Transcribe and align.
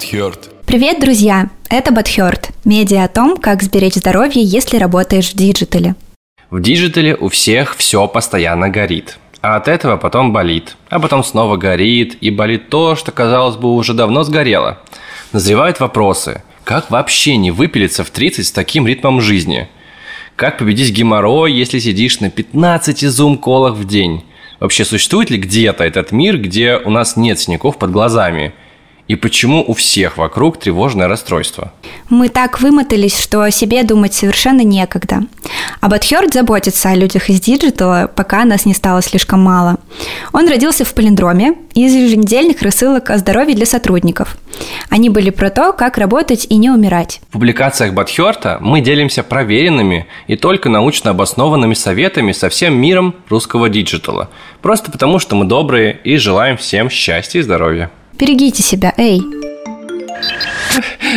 Бадхёрд. 0.00 0.48
Привет, 0.64 0.98
друзья! 0.98 1.50
Это 1.68 1.92
Батхёрт, 1.92 2.52
медиа 2.64 3.04
о 3.04 3.08
том, 3.08 3.36
как 3.36 3.62
сберечь 3.62 3.96
здоровье, 3.96 4.42
если 4.42 4.78
работаешь 4.78 5.28
в 5.28 5.36
диджитале. 5.36 5.94
В 6.48 6.62
диджитале 6.62 7.14
у 7.14 7.28
всех 7.28 7.76
все 7.76 8.08
постоянно 8.08 8.70
горит. 8.70 9.18
А 9.42 9.56
от 9.56 9.68
этого 9.68 9.98
потом 9.98 10.32
болит. 10.32 10.78
А 10.88 11.00
потом 11.00 11.22
снова 11.22 11.58
горит. 11.58 12.16
И 12.22 12.30
болит 12.30 12.70
то, 12.70 12.96
что, 12.96 13.12
казалось 13.12 13.56
бы, 13.56 13.74
уже 13.74 13.92
давно 13.92 14.22
сгорело. 14.22 14.78
Назревают 15.34 15.80
вопросы. 15.80 16.42
Как 16.64 16.90
вообще 16.90 17.36
не 17.36 17.50
выпилиться 17.50 18.02
в 18.02 18.08
30 18.08 18.46
с 18.46 18.52
таким 18.52 18.86
ритмом 18.86 19.20
жизни? 19.20 19.68
Как 20.34 20.56
победить 20.56 20.94
геморрой, 20.94 21.52
если 21.52 21.78
сидишь 21.78 22.20
на 22.20 22.30
15 22.30 23.02
зум-коллах 23.02 23.74
в 23.74 23.86
день? 23.86 24.24
Вообще 24.60 24.86
существует 24.86 25.28
ли 25.28 25.36
где-то 25.36 25.84
этот 25.84 26.10
мир, 26.10 26.38
где 26.38 26.76
у 26.76 26.88
нас 26.88 27.16
нет 27.16 27.38
синяков 27.38 27.76
под 27.76 27.90
глазами? 27.90 28.54
И 29.10 29.16
почему 29.16 29.64
у 29.66 29.74
всех 29.74 30.18
вокруг 30.18 30.60
тревожное 30.60 31.08
расстройство? 31.08 31.72
Мы 32.10 32.28
так 32.28 32.60
вымотались, 32.60 33.18
что 33.18 33.42
о 33.42 33.50
себе 33.50 33.82
думать 33.82 34.14
совершенно 34.14 34.60
некогда. 34.60 35.22
А 35.80 35.88
Батхёрт 35.88 36.32
заботится 36.32 36.90
о 36.90 36.94
людях 36.94 37.28
из 37.28 37.40
диджитала, 37.40 38.08
пока 38.14 38.44
нас 38.44 38.66
не 38.66 38.72
стало 38.72 39.02
слишком 39.02 39.42
мало. 39.42 39.78
Он 40.32 40.46
родился 40.48 40.84
в 40.84 40.94
Палиндроме 40.94 41.54
из 41.74 41.92
еженедельных 41.92 42.62
рассылок 42.62 43.10
о 43.10 43.18
здоровье 43.18 43.56
для 43.56 43.66
сотрудников. 43.66 44.38
Они 44.90 45.08
были 45.08 45.30
про 45.30 45.50
то, 45.50 45.72
как 45.72 45.98
работать 45.98 46.46
и 46.48 46.54
не 46.54 46.70
умирать. 46.70 47.20
В 47.30 47.32
публикациях 47.32 47.94
Батхёрта 47.94 48.58
мы 48.60 48.80
делимся 48.80 49.24
проверенными 49.24 50.06
и 50.28 50.36
только 50.36 50.68
научно 50.68 51.10
обоснованными 51.10 51.74
советами 51.74 52.30
со 52.30 52.48
всем 52.48 52.80
миром 52.80 53.16
русского 53.28 53.68
диджитала. 53.68 54.30
Просто 54.62 54.92
потому, 54.92 55.18
что 55.18 55.34
мы 55.34 55.46
добрые 55.46 55.98
и 56.04 56.16
желаем 56.16 56.56
всем 56.56 56.88
счастья 56.88 57.40
и 57.40 57.42
здоровья. 57.42 57.90
Берегите 58.20 58.62
себя, 58.62 58.92
эй! 58.98 59.22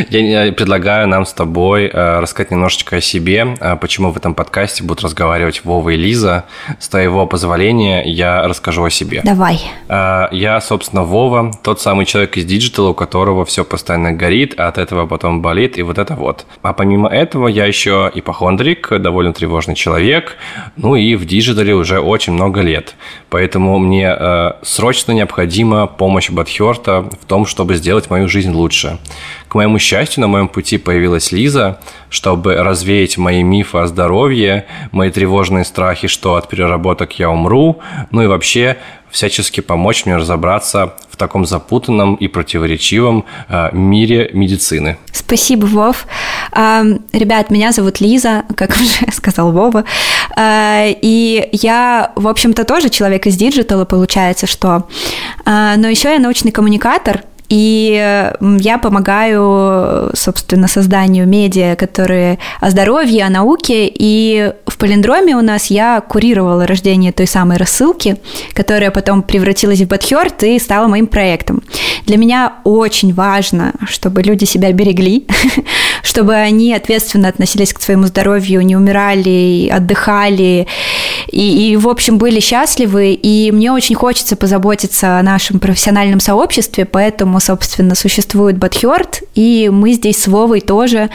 Я 0.10 0.52
предлагаю 0.52 1.08
нам 1.08 1.26
с 1.26 1.34
тобой 1.34 1.86
э, 1.86 2.20
рассказать 2.20 2.52
немножечко 2.52 2.98
о 2.98 3.02
себе, 3.02 3.56
э, 3.60 3.76
почему 3.76 4.12
в 4.12 4.18
этом 4.18 4.34
подкасте 4.34 4.84
будут 4.84 5.04
разговаривать 5.04 5.64
Вова 5.64 5.92
и 5.92 5.98
Лиза. 5.98 6.46
С 6.80 6.88
твоего 6.90 7.28
позволения 7.28 8.04
я 8.04 8.48
расскажу 8.48 8.84
о 8.84 8.90
себе. 8.90 9.22
Давай. 9.24 9.62
Э, 9.90 10.28
я, 10.32 10.60
собственно, 10.62 11.04
Вова, 11.04 11.52
тот 11.64 11.82
самый 11.82 12.06
человек 12.06 12.38
из 12.38 12.46
диджитала, 12.46 12.90
у 12.90 12.94
которого 12.94 13.46
все 13.46 13.64
постоянно 13.64 14.12
горит, 14.12 14.56
а 14.58 14.68
от 14.68 14.78
этого 14.78 15.06
потом 15.06 15.42
болит, 15.42 15.78
и 15.78 15.84
вот 15.84 15.98
это 15.98 16.16
вот. 16.16 16.46
А 16.62 16.74
помимо 16.74 17.10
этого 17.10 17.48
я 17.48 17.66
еще 17.66 18.12
ипохондрик, 18.14 18.90
довольно 19.00 19.34
тревожный 19.34 19.76
человек, 19.76 20.38
ну 20.76 20.96
и 20.96 21.16
в 21.16 21.26
диджитале 21.26 21.74
уже 21.76 22.00
очень 22.00 22.34
много 22.34 22.62
лет. 22.62 22.96
Поэтому 23.30 23.80
мне 23.80 24.16
срочно 24.62 25.12
необходима 25.12 25.88
помощь 25.88 26.30
Батхёрта 26.30 27.02
в 27.02 27.26
том, 27.26 27.46
чтобы 27.46 27.76
сделать 27.76 28.10
мою 28.10 28.28
жизнь 28.28 28.52
лучше. 28.52 29.00
К 29.48 29.56
моему 29.56 29.80
счастью, 29.80 30.22
на 30.22 30.28
моем 30.28 30.48
пути 30.48 30.78
появилась 30.78 31.32
Лиза, 31.32 31.80
чтобы 32.10 32.56
развеять 32.56 33.18
мои 33.18 33.44
мифы 33.44 33.80
о 33.80 33.88
здоровье, 33.88 34.66
мои 34.92 35.12
тревожные 35.12 35.64
страхи, 35.64 36.08
что 36.08 36.36
от 36.36 36.50
переработок 36.50 37.20
я 37.20 37.30
умру, 37.30 37.80
ну 38.12 38.24
и 38.24 38.28
вообще 38.28 38.78
всячески 39.14 39.62
помочь 39.62 40.06
мне 40.06 40.18
разобраться 40.18 40.96
в 41.10 41.18
таком 41.18 41.46
запутанном 41.46 42.16
и 42.16 42.28
противоречивом 42.28 43.26
э, 43.48 43.70
мире 43.72 44.32
медицины. 44.34 44.98
Спасибо, 45.12 45.68
Вов. 45.68 46.08
Э, 46.52 46.84
ребят, 47.14 47.52
меня 47.52 47.72
зовут 47.72 48.02
Лиза, 48.02 48.44
как 48.56 48.72
уже 48.76 49.12
сказал 49.12 49.52
Вова. 49.52 49.86
Э, 50.36 50.88
и 50.90 51.48
я, 51.52 52.12
в 52.16 52.28
общем-то, 52.28 52.66
тоже 52.66 52.90
человек 52.90 53.28
из 53.28 53.38
диджитала, 53.38 53.86
получается, 53.86 54.48
что. 54.48 54.88
Э, 55.46 55.76
но 55.78 55.88
еще 55.88 56.12
я 56.12 56.20
научный 56.20 56.52
коммуникатор– 56.52 57.22
и 57.50 58.32
я 58.42 58.78
помогаю, 58.78 60.12
собственно, 60.16 60.68
созданию 60.68 61.28
медиа, 61.28 61.76
которые 61.76 62.40
о 62.60 62.70
здоровье, 62.70 63.26
о 63.26 63.30
науке. 63.30 63.92
И 63.94 64.54
в 64.66 64.78
Палиндроме 64.78 65.36
у 65.36 65.42
нас 65.42 65.68
я 65.68 66.02
курировала 66.02 66.66
рождение 66.66 67.12
той 67.12 67.28
самой 67.28 67.58
рассылки, 67.58 68.18
которая 68.54 68.92
потом 68.92 69.22
превратилась 69.22 69.82
в 69.82 69.88
Батхёрт 69.88 70.44
и 70.44 70.60
стала 70.60 70.88
моим 70.88 71.08
проектом. 71.08 71.64
Для 72.06 72.18
меня 72.18 72.54
очень 72.64 73.14
важно, 73.14 73.74
чтобы 73.88 74.24
люди 74.24 74.46
себя 74.46 74.72
берегли, 74.72 75.28
чтобы 76.04 76.34
они 76.34 76.74
ответственно 76.74 77.28
относились 77.28 77.74
к 77.74 77.82
своему 77.82 78.06
здоровью, 78.06 78.62
не 78.62 78.76
умирали, 78.76 79.70
отдыхали 79.70 80.68
и, 81.34 81.72
и, 81.72 81.78
в 81.78 81.90
общем, 81.90 82.20
были 82.20 82.40
счастливы. 82.40 83.14
И 83.14 83.52
мне 83.52 83.72
очень 83.72 83.96
хочется 83.96 84.36
позаботиться 84.36 85.18
о 85.18 85.24
нашем 85.24 85.60
профессиональном 85.60 86.20
сообществе, 86.20 86.86
поэтому 86.86 87.40
собственно, 87.40 87.96
существует 87.96 88.58
Батхёрд, 88.58 89.24
и 89.34 89.70
мы 89.74 89.94
здесь 89.94 90.22
с 90.22 90.28
Вовой 90.28 90.62
тоже 90.62 91.10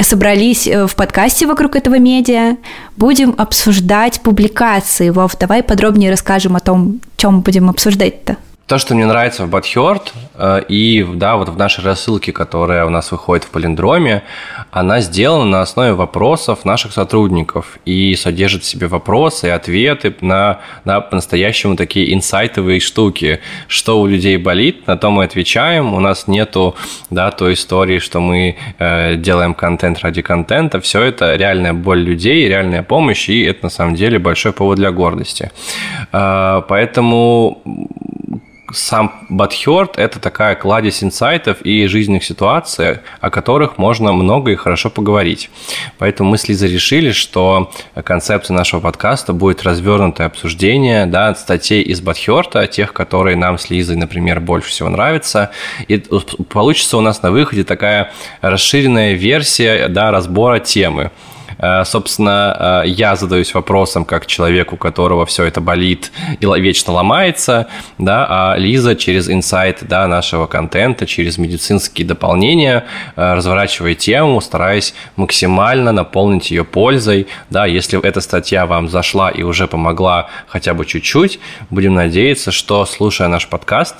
собрались 0.00 0.68
э, 0.68 0.86
в 0.86 0.94
подкасте 0.94 1.46
вокруг 1.46 1.74
этого 1.74 1.98
медиа. 1.98 2.56
Будем 2.96 3.34
обсуждать 3.36 4.20
публикации. 4.20 5.10
Вов, 5.10 5.36
давай 5.36 5.62
подробнее 5.62 6.10
расскажем 6.10 6.54
о 6.54 6.60
том, 6.60 7.00
чем 7.16 7.40
будем 7.40 7.68
обсуждать-то. 7.68 8.36
То, 8.66 8.78
что 8.78 8.96
мне 8.96 9.06
нравится 9.06 9.46
в 9.46 9.48
Батхёрд 9.48 10.12
э, 10.34 10.62
и 10.68 11.06
да, 11.14 11.36
вот 11.36 11.48
в 11.50 11.56
нашей 11.56 11.84
рассылке, 11.84 12.32
которая 12.32 12.84
у 12.84 12.90
нас 12.90 13.12
выходит 13.12 13.44
в 13.44 13.50
Полиндроме, 13.50 14.24
она 14.72 15.00
сделана 15.00 15.44
на 15.44 15.60
основе 15.62 15.92
вопросов 15.92 16.64
наших 16.64 16.92
сотрудников 16.92 17.78
и 17.84 18.16
содержит 18.16 18.64
в 18.64 18.66
себе 18.66 18.88
вопросы 18.88 19.46
и 19.46 19.50
ответы 19.50 20.16
на, 20.20 20.58
на 20.84 21.00
по-настоящему 21.00 21.76
такие 21.76 22.12
инсайтовые 22.12 22.80
штуки. 22.80 23.38
Что 23.68 24.00
у 24.00 24.06
людей 24.08 24.36
болит, 24.36 24.88
на 24.88 24.96
то 24.96 25.12
мы 25.12 25.22
отвечаем. 25.22 25.94
У 25.94 26.00
нас 26.00 26.26
нету 26.26 26.74
да, 27.08 27.30
той 27.30 27.52
истории, 27.52 28.00
что 28.00 28.18
мы 28.20 28.56
э, 28.80 29.14
делаем 29.14 29.54
контент 29.54 30.00
ради 30.00 30.22
контента. 30.22 30.80
Все 30.80 31.02
это 31.02 31.36
реальная 31.36 31.72
боль 31.72 32.00
людей, 32.00 32.48
реальная 32.48 32.82
помощь, 32.82 33.28
и 33.28 33.44
это 33.44 33.66
на 33.66 33.70
самом 33.70 33.94
деле 33.94 34.18
большой 34.18 34.52
повод 34.52 34.76
для 34.76 34.90
гордости. 34.90 35.52
Э, 36.12 36.62
поэтому 36.68 37.62
сам 38.72 39.26
Бадхёрд– 39.28 39.94
это 39.98 40.20
такая 40.20 40.54
кладезь 40.54 41.02
инсайтов 41.02 41.62
и 41.62 41.86
жизненных 41.86 42.24
ситуаций, 42.24 42.98
о 43.20 43.30
которых 43.30 43.78
можно 43.78 44.12
много 44.12 44.52
и 44.52 44.56
хорошо 44.56 44.90
поговорить. 44.90 45.50
Поэтому 45.98 46.30
мы 46.30 46.38
с 46.38 46.48
Лизой 46.48 46.70
решили, 46.70 47.12
что 47.12 47.70
концепция 48.04 48.54
нашего 48.54 48.80
подкаста 48.80 49.32
будет 49.32 49.62
развернутое 49.62 50.26
обсуждение 50.26 51.06
да, 51.06 51.34
статей 51.34 51.82
из 51.82 52.00
Бадхёрта, 52.00 52.66
тех, 52.66 52.92
которые 52.92 53.36
нам 53.36 53.58
с 53.58 53.70
Лизой, 53.70 53.96
например, 53.96 54.40
больше 54.40 54.70
всего 54.70 54.88
нравятся. 54.88 55.50
И 55.88 55.98
получится 55.98 56.96
у 56.96 57.00
нас 57.00 57.22
на 57.22 57.30
выходе 57.30 57.64
такая 57.64 58.12
расширенная 58.40 59.12
версия 59.12 59.88
да, 59.88 60.10
разбора 60.10 60.58
темы. 60.60 61.10
Э, 61.58 61.84
собственно, 61.84 62.82
э, 62.84 62.88
я 62.88 63.16
задаюсь 63.16 63.54
вопросом, 63.54 64.04
как 64.04 64.26
человек, 64.26 64.72
у 64.72 64.76
которого 64.76 65.26
все 65.26 65.44
это 65.44 65.60
болит 65.60 66.12
и 66.40 66.46
вечно 66.60 66.92
ломается, 66.92 67.68
да, 67.98 68.26
а 68.28 68.56
Лиза 68.56 68.96
через 68.96 69.28
инсайт 69.28 69.78
да, 69.82 70.06
нашего 70.06 70.46
контента, 70.46 71.06
через 71.06 71.38
медицинские 71.38 72.06
дополнения 72.06 72.84
э, 73.16 73.34
разворачивает 73.34 73.98
тему, 73.98 74.40
стараясь 74.40 74.94
максимально 75.16 75.92
наполнить 75.92 76.50
ее 76.50 76.64
пользой. 76.64 77.26
Да, 77.50 77.66
если 77.66 78.00
эта 78.02 78.20
статья 78.20 78.66
вам 78.66 78.88
зашла 78.88 79.30
и 79.30 79.42
уже 79.42 79.66
помогла 79.66 80.28
хотя 80.46 80.74
бы 80.74 80.84
чуть-чуть, 80.84 81.40
будем 81.70 81.94
надеяться, 81.94 82.52
что, 82.52 82.84
слушая 82.86 83.28
наш 83.28 83.48
подкаст, 83.48 83.96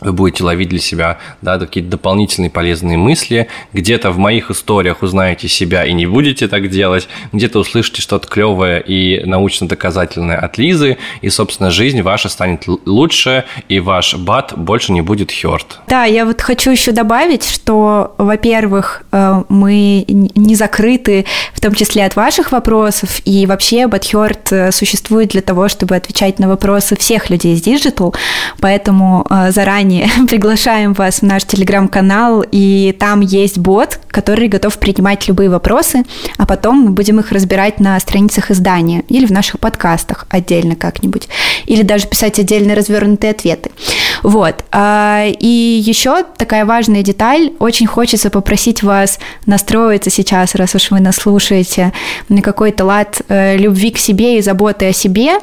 вы 0.00 0.12
будете 0.12 0.44
ловить 0.44 0.68
для 0.68 0.78
себя 0.78 1.18
да, 1.42 1.58
какие-то 1.58 1.90
дополнительные 1.90 2.50
полезные 2.50 2.96
мысли. 2.96 3.48
Где-то 3.72 4.10
в 4.10 4.18
моих 4.18 4.50
историях 4.50 5.02
узнаете 5.02 5.48
себя 5.48 5.84
и 5.84 5.92
не 5.92 6.06
будете 6.06 6.48
так 6.48 6.68
делать. 6.70 7.08
Где-то 7.32 7.58
услышите 7.58 8.02
что-то 8.02 8.28
клевое 8.28 8.80
и 8.80 9.24
научно-доказательное 9.24 10.36
от 10.36 10.58
Лизы. 10.58 10.98
И, 11.20 11.30
собственно, 11.30 11.70
жизнь 11.70 12.02
ваша 12.02 12.28
станет 12.28 12.64
лучше, 12.86 13.44
и 13.68 13.80
ваш 13.80 14.14
бат 14.16 14.54
больше 14.56 14.92
не 14.92 15.00
будет 15.00 15.32
хёрт. 15.32 15.80
Да, 15.88 16.04
я 16.04 16.24
вот 16.24 16.40
хочу 16.40 16.70
еще 16.70 16.92
добавить, 16.92 17.44
что, 17.44 18.14
во-первых, 18.18 19.02
э, 19.12 19.42
мы 19.48 20.04
не 20.08 20.54
закрыты, 20.54 21.26
в 21.52 21.60
том 21.60 21.74
числе 21.74 22.04
от 22.04 22.16
ваших 22.16 22.52
вопросов, 22.52 23.20
и 23.24 23.46
вообще 23.46 23.86
Батхёрт 23.86 24.52
э, 24.52 24.72
существует 24.72 25.30
для 25.30 25.42
того, 25.42 25.68
чтобы 25.68 25.96
отвечать 25.96 26.38
на 26.38 26.48
вопросы 26.48 26.96
всех 26.96 27.30
людей 27.30 27.54
из 27.54 27.66
Digital, 27.66 28.14
поэтому 28.60 29.26
э, 29.28 29.50
заранее 29.50 29.87
заранее 29.88 30.08
приглашаем 30.28 30.92
вас 30.92 31.20
в 31.20 31.22
наш 31.22 31.44
телеграм-канал, 31.44 32.44
и 32.50 32.94
там 32.98 33.20
есть 33.20 33.58
бот, 33.58 33.98
который 34.08 34.48
готов 34.48 34.78
принимать 34.78 35.26
любые 35.28 35.50
вопросы, 35.50 36.04
а 36.36 36.46
потом 36.46 36.80
мы 36.80 36.90
будем 36.90 37.20
их 37.20 37.32
разбирать 37.32 37.80
на 37.80 37.98
страницах 38.00 38.50
издания 38.50 39.04
или 39.08 39.26
в 39.26 39.32
наших 39.32 39.60
подкастах 39.60 40.26
отдельно 40.28 40.76
как-нибудь, 40.76 41.28
или 41.66 41.82
даже 41.82 42.06
писать 42.06 42.38
отдельные 42.38 42.76
развернутые 42.76 43.32
ответы. 43.32 43.70
Вот. 44.22 44.64
А, 44.72 45.24
и 45.26 45.46
еще 45.46 46.24
такая 46.36 46.64
важная 46.64 47.02
деталь. 47.02 47.52
Очень 47.58 47.86
хочется 47.86 48.30
попросить 48.30 48.82
вас 48.82 49.18
настроиться 49.46 50.10
сейчас, 50.10 50.54
раз 50.54 50.74
уж 50.74 50.90
вы 50.90 51.00
нас 51.00 51.16
слушаете, 51.16 51.92
на 52.28 52.42
какой-то 52.42 52.84
лад 52.84 53.22
э, 53.28 53.56
любви 53.56 53.90
к 53.90 53.98
себе 53.98 54.38
и 54.38 54.42
заботы 54.42 54.88
о 54.88 54.92
себе. 54.92 55.38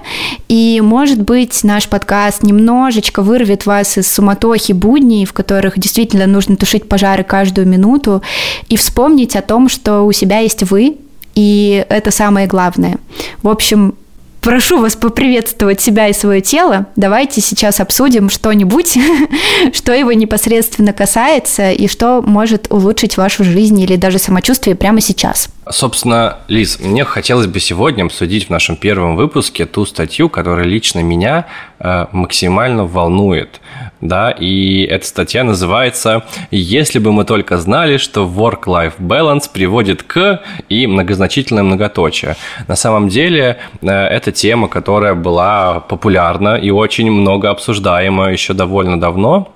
И, 0.48 0.82
может 0.84 1.22
быть, 1.22 1.64
наш 1.64 1.88
подкаст 1.88 2.44
немножечко 2.44 3.22
вырвет 3.22 3.66
вас 3.66 3.98
из 3.98 4.12
сумасшествия 4.12 4.35
суматохе 4.36 4.74
будней, 4.74 5.26
в 5.26 5.34
которых 5.34 5.80
действительно 5.80 6.28
нужно 6.28 6.56
тушить 6.56 6.88
пожары 6.90 7.24
каждую 7.24 7.68
минуту, 7.68 8.22
и 8.70 8.76
вспомнить 8.78 9.36
о 9.36 9.42
том, 9.42 9.70
что 9.70 10.02
у 10.04 10.12
себя 10.12 10.40
есть 10.40 10.64
вы, 10.64 10.98
и 11.36 11.86
это 11.90 12.12
самое 12.12 12.48
главное. 12.48 12.98
В 13.42 13.50
общем, 13.50 13.96
прошу 14.42 14.80
вас 14.80 14.96
поприветствовать 14.96 15.82
себя 15.82 16.08
и 16.08 16.14
свое 16.14 16.42
тело. 16.42 16.86
Давайте 16.96 17.42
сейчас 17.42 17.80
обсудим 17.80 18.30
что-нибудь, 18.30 18.98
что 19.74 19.94
его 19.94 20.14
непосредственно 20.14 20.94
касается 20.94 21.72
и 21.72 21.88
что 21.88 22.22
может 22.22 22.72
улучшить 22.72 23.18
вашу 23.18 23.44
жизнь 23.44 23.80
или 23.80 23.96
даже 23.96 24.20
самочувствие 24.20 24.76
прямо 24.76 25.02
сейчас. 25.02 25.50
Собственно, 25.68 26.38
Лиз, 26.48 26.80
мне 26.80 27.04
хотелось 27.06 27.48
бы 27.48 27.60
сегодня 27.60 28.04
обсудить 28.04 28.48
в 28.48 28.50
нашем 28.52 28.76
первом 28.76 29.16
выпуске 29.16 29.66
ту 29.66 29.86
статью, 29.86 30.30
которая 30.30 30.66
лично 30.66 31.00
меня 31.00 31.48
э, 31.80 32.06
максимально 32.12 32.86
волнует. 32.86 33.62
Да, 34.00 34.30
и 34.30 34.84
эта 34.84 35.08
статья 35.08 35.44
называется 35.44 36.24
«Если 36.52 37.00
бы 37.00 37.12
мы 37.12 37.26
только 37.26 37.58
знали, 37.58 37.98
что 37.98 38.28
work-life 38.28 38.94
balance 39.00 39.50
приводит 39.52 40.04
к…» 40.04 40.42
и 40.70 40.86
многозначительное 40.86 41.64
многоточие. 41.64 42.36
На 42.68 42.76
самом 42.76 43.10
деле, 43.10 43.58
э, 43.82 43.88
это 43.90 44.32
тема, 44.32 44.68
которая 44.68 45.16
была 45.16 45.80
популярна 45.80 46.58
и 46.58 46.70
очень 46.70 47.10
много 47.10 47.50
обсуждаема 47.50 48.32
еще 48.32 48.54
довольно 48.54 49.00
давно 49.00 49.52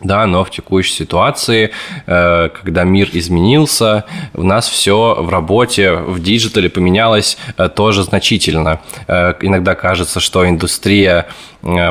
да, 0.00 0.26
но 0.26 0.44
в 0.44 0.50
текущей 0.50 0.94
ситуации, 0.94 1.70
э, 2.06 2.48
когда 2.48 2.84
мир 2.84 3.08
изменился, 3.12 4.04
у 4.34 4.42
нас 4.42 4.68
все 4.68 5.16
в 5.20 5.28
работе, 5.28 5.92
в 5.92 6.20
диджитале 6.22 6.70
поменялось 6.70 7.36
э, 7.56 7.68
тоже 7.68 8.02
значительно. 8.02 8.80
Э, 9.06 9.34
иногда 9.40 9.74
кажется, 9.74 10.20
что 10.20 10.48
индустрия 10.48 11.26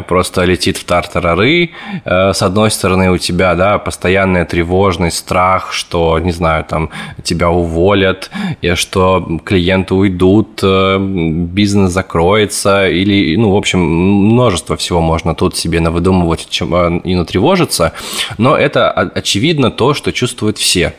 просто 0.08 0.44
летит 0.46 0.78
в 0.78 0.84
тартарары. 0.84 1.72
С 2.06 2.42
одной 2.42 2.72
стороны, 2.72 3.12
у 3.12 3.18
тебя, 3.18 3.56
да, 3.56 3.78
постоянная 3.78 4.46
тревожность, 4.46 5.18
страх, 5.18 5.74
что, 5.74 6.20
не 6.20 6.32
знаю, 6.32 6.64
там, 6.64 6.90
тебя 7.24 7.50
уволят, 7.50 8.32
и 8.62 8.74
что 8.76 9.40
клиенты 9.44 9.94
уйдут, 9.94 10.64
бизнес 10.64 11.92
закроется, 11.92 12.88
или, 12.88 13.36
ну, 13.36 13.52
в 13.52 13.56
общем, 13.56 13.80
множество 13.80 14.76
всего 14.78 15.02
можно 15.02 15.36
тут 15.36 15.56
себе 15.56 15.80
навыдумывать 15.80 16.48
и 16.62 17.16
натревожиться. 17.16 17.94
Но 18.38 18.58
это 18.58 18.92
очевидно 18.92 19.72
то, 19.72 19.94
что 19.94 20.12
чувствуют 20.12 20.58
все 20.58 20.94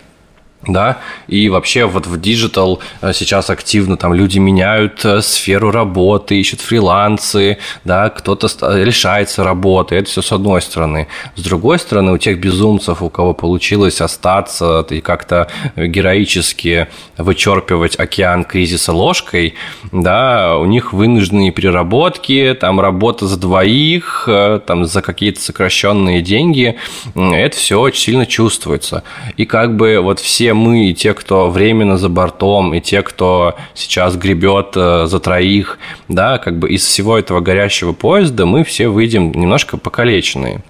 да, 0.67 0.99
и 1.27 1.49
вообще 1.49 1.87
вот 1.87 2.07
в 2.07 2.21
диджитал 2.21 2.81
э, 3.01 3.13
сейчас 3.15 3.49
активно 3.49 3.97
там 3.97 4.13
люди 4.13 4.39
меняют 4.39 5.03
э, 5.05 5.23
сферу 5.23 5.71
работы, 5.71 6.39
ищут 6.39 6.61
фрилансы, 6.61 7.57
да, 7.85 8.11
кто-то 8.11 8.49
лишается 8.77 9.43
работы, 9.43 9.97
это 9.97 10.11
все 10.11 10.21
с 10.21 10.33
одной 10.33 10.61
стороны. 10.61 11.09
С 11.35 11.43
другой 11.43 11.79
стороны, 11.79 12.13
у 12.13 12.19
тех 12.19 12.39
безумцев, 12.39 13.01
у 13.01 13.09
кого 13.09 13.33
получилось 13.33 14.03
остаться 14.03 14.87
и 14.91 15.01
как-то 15.01 15.49
героически 15.77 16.89
вычерпывать 17.17 17.99
океан 17.99 18.45
кризиса 18.45 18.93
ложкой, 18.93 19.55
да, 19.93 20.59
у 20.59 20.67
них 20.67 20.93
вынужденные 20.93 21.53
переработки, 21.53 22.55
там 22.61 22.81
работа 22.81 23.27
за 23.27 23.39
двоих, 23.39 24.25
э, 24.27 24.61
там 24.67 24.85
за 24.85 25.01
какие-то 25.01 25.41
сокращенные 25.41 26.21
деньги, 26.21 26.77
это 27.15 27.57
все 27.57 27.81
очень 27.81 28.03
сильно 28.03 28.27
чувствуется. 28.27 29.05
И 29.39 29.47
как 29.47 29.77
бы 29.77 30.01
вот 30.01 30.21
все 30.21 30.50
мы, 30.55 30.91
и 30.91 30.95
те, 30.95 31.15
кто 31.15 31.51
временно 31.51 31.97
за 31.99 32.09
бортом, 32.09 32.75
и 32.75 32.81
те, 32.81 33.03
кто 33.03 33.55
сейчас 33.75 34.17
гребет 34.17 34.73
э, 34.77 35.07
за 35.07 35.21
троих, 35.21 35.79
да, 36.09 36.39
как 36.39 36.59
бы 36.59 36.71
из 36.71 36.85
всего 36.85 37.19
этого 37.19 37.41
горящего 37.41 37.93
поезда 37.93 38.47
мы 38.47 38.65
все 38.65 38.89
выйдем 38.89 39.33
немножко 39.33 39.77
покалеченные. 39.77 40.63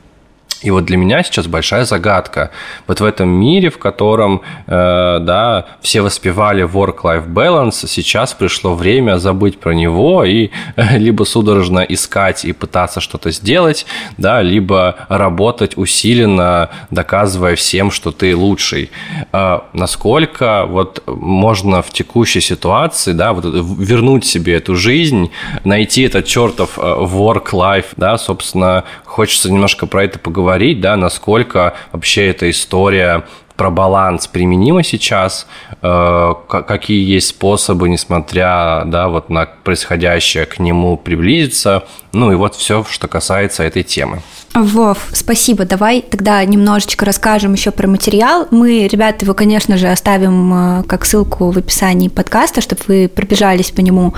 И 0.63 0.71
вот 0.71 0.85
для 0.85 0.97
меня 0.97 1.23
сейчас 1.23 1.47
большая 1.47 1.85
загадка. 1.85 2.51
Вот 2.87 3.01
в 3.01 3.05
этом 3.05 3.29
мире, 3.29 3.71
в 3.71 3.79
котором, 3.79 4.43
э, 4.67 5.19
да, 5.21 5.67
все 5.81 6.03
воспевали 6.03 6.65
work-life 6.65 7.27
balance, 7.27 7.87
сейчас 7.87 8.35
пришло 8.35 8.75
время 8.75 9.19
забыть 9.19 9.59
про 9.59 9.73
него 9.73 10.25
и 10.25 10.51
э, 10.77 10.99
либо 10.99 11.25
судорожно 11.25 11.81
искать 11.81 12.45
и 12.45 12.53
пытаться 12.53 13.01
что-то 13.01 13.31
сделать, 13.31 13.87
да, 14.19 14.43
либо 14.43 14.97
работать 15.09 15.79
усиленно, 15.79 16.69
доказывая 16.91 17.57
всем, 17.57 17.91
что 17.91 18.13
ты 18.13 18.37
лучший. 18.37 18.91
Э, 19.33 19.61
насколько 19.73 20.67
вот 20.67 21.03
можно 21.07 21.81
в 21.81 21.91
текущей 21.91 22.43
ситуации, 22.43 23.13
да, 23.13 23.33
вот 23.33 23.45
вернуть 23.47 24.27
себе 24.27 24.57
эту 24.57 24.77
жизнь, 24.77 25.31
найти 25.65 26.03
этот 26.03 26.27
чертов 26.27 26.79
э, 26.79 26.83
work-life, 26.83 27.87
да, 27.97 28.19
собственно, 28.19 28.85
хочется 29.07 29.51
немножко 29.51 29.87
про 29.87 30.05
это 30.05 30.19
поговорить, 30.19 30.50
да, 30.81 30.97
насколько 30.97 31.75
вообще 31.93 32.29
эта 32.29 32.51
история 32.51 33.25
про 33.61 33.71
баланс 33.71 34.27
применима 34.27 34.83
сейчас, 34.83 35.47
э, 35.83 36.35
какие 36.49 37.07
есть 37.15 37.29
способы, 37.29 37.91
несмотря 37.91 38.85
да, 38.87 39.09
вот 39.09 39.29
на 39.29 39.45
происходящее, 39.45 40.47
к 40.47 40.59
нему 40.59 40.97
приблизиться, 40.97 41.85
ну 42.13 42.33
и 42.33 42.35
вот 42.35 42.55
все, 42.55 42.85
что 42.89 43.09
касается 43.09 43.63
этой 43.63 43.83
темы. 43.83 44.23
Вов, 44.55 45.09
спасибо. 45.13 45.65
Давай 45.65 46.03
тогда 46.03 46.45
немножечко 46.45 47.05
расскажем 47.05 47.53
еще 47.53 47.71
про 47.71 47.87
материал. 47.87 48.49
Мы, 48.51 48.89
ребята, 48.89 49.25
его, 49.25 49.35
конечно 49.35 49.79
же, 49.79 49.89
оставим 49.89 50.81
э, 50.81 50.83
как 50.85 51.05
ссылку 51.05 51.51
в 51.51 51.59
описании 51.59 52.09
подкаста, 52.09 52.61
чтобы 52.61 52.83
вы 52.89 53.09
пробежались 53.09 53.71
по 53.71 53.81
нему. 53.81 54.13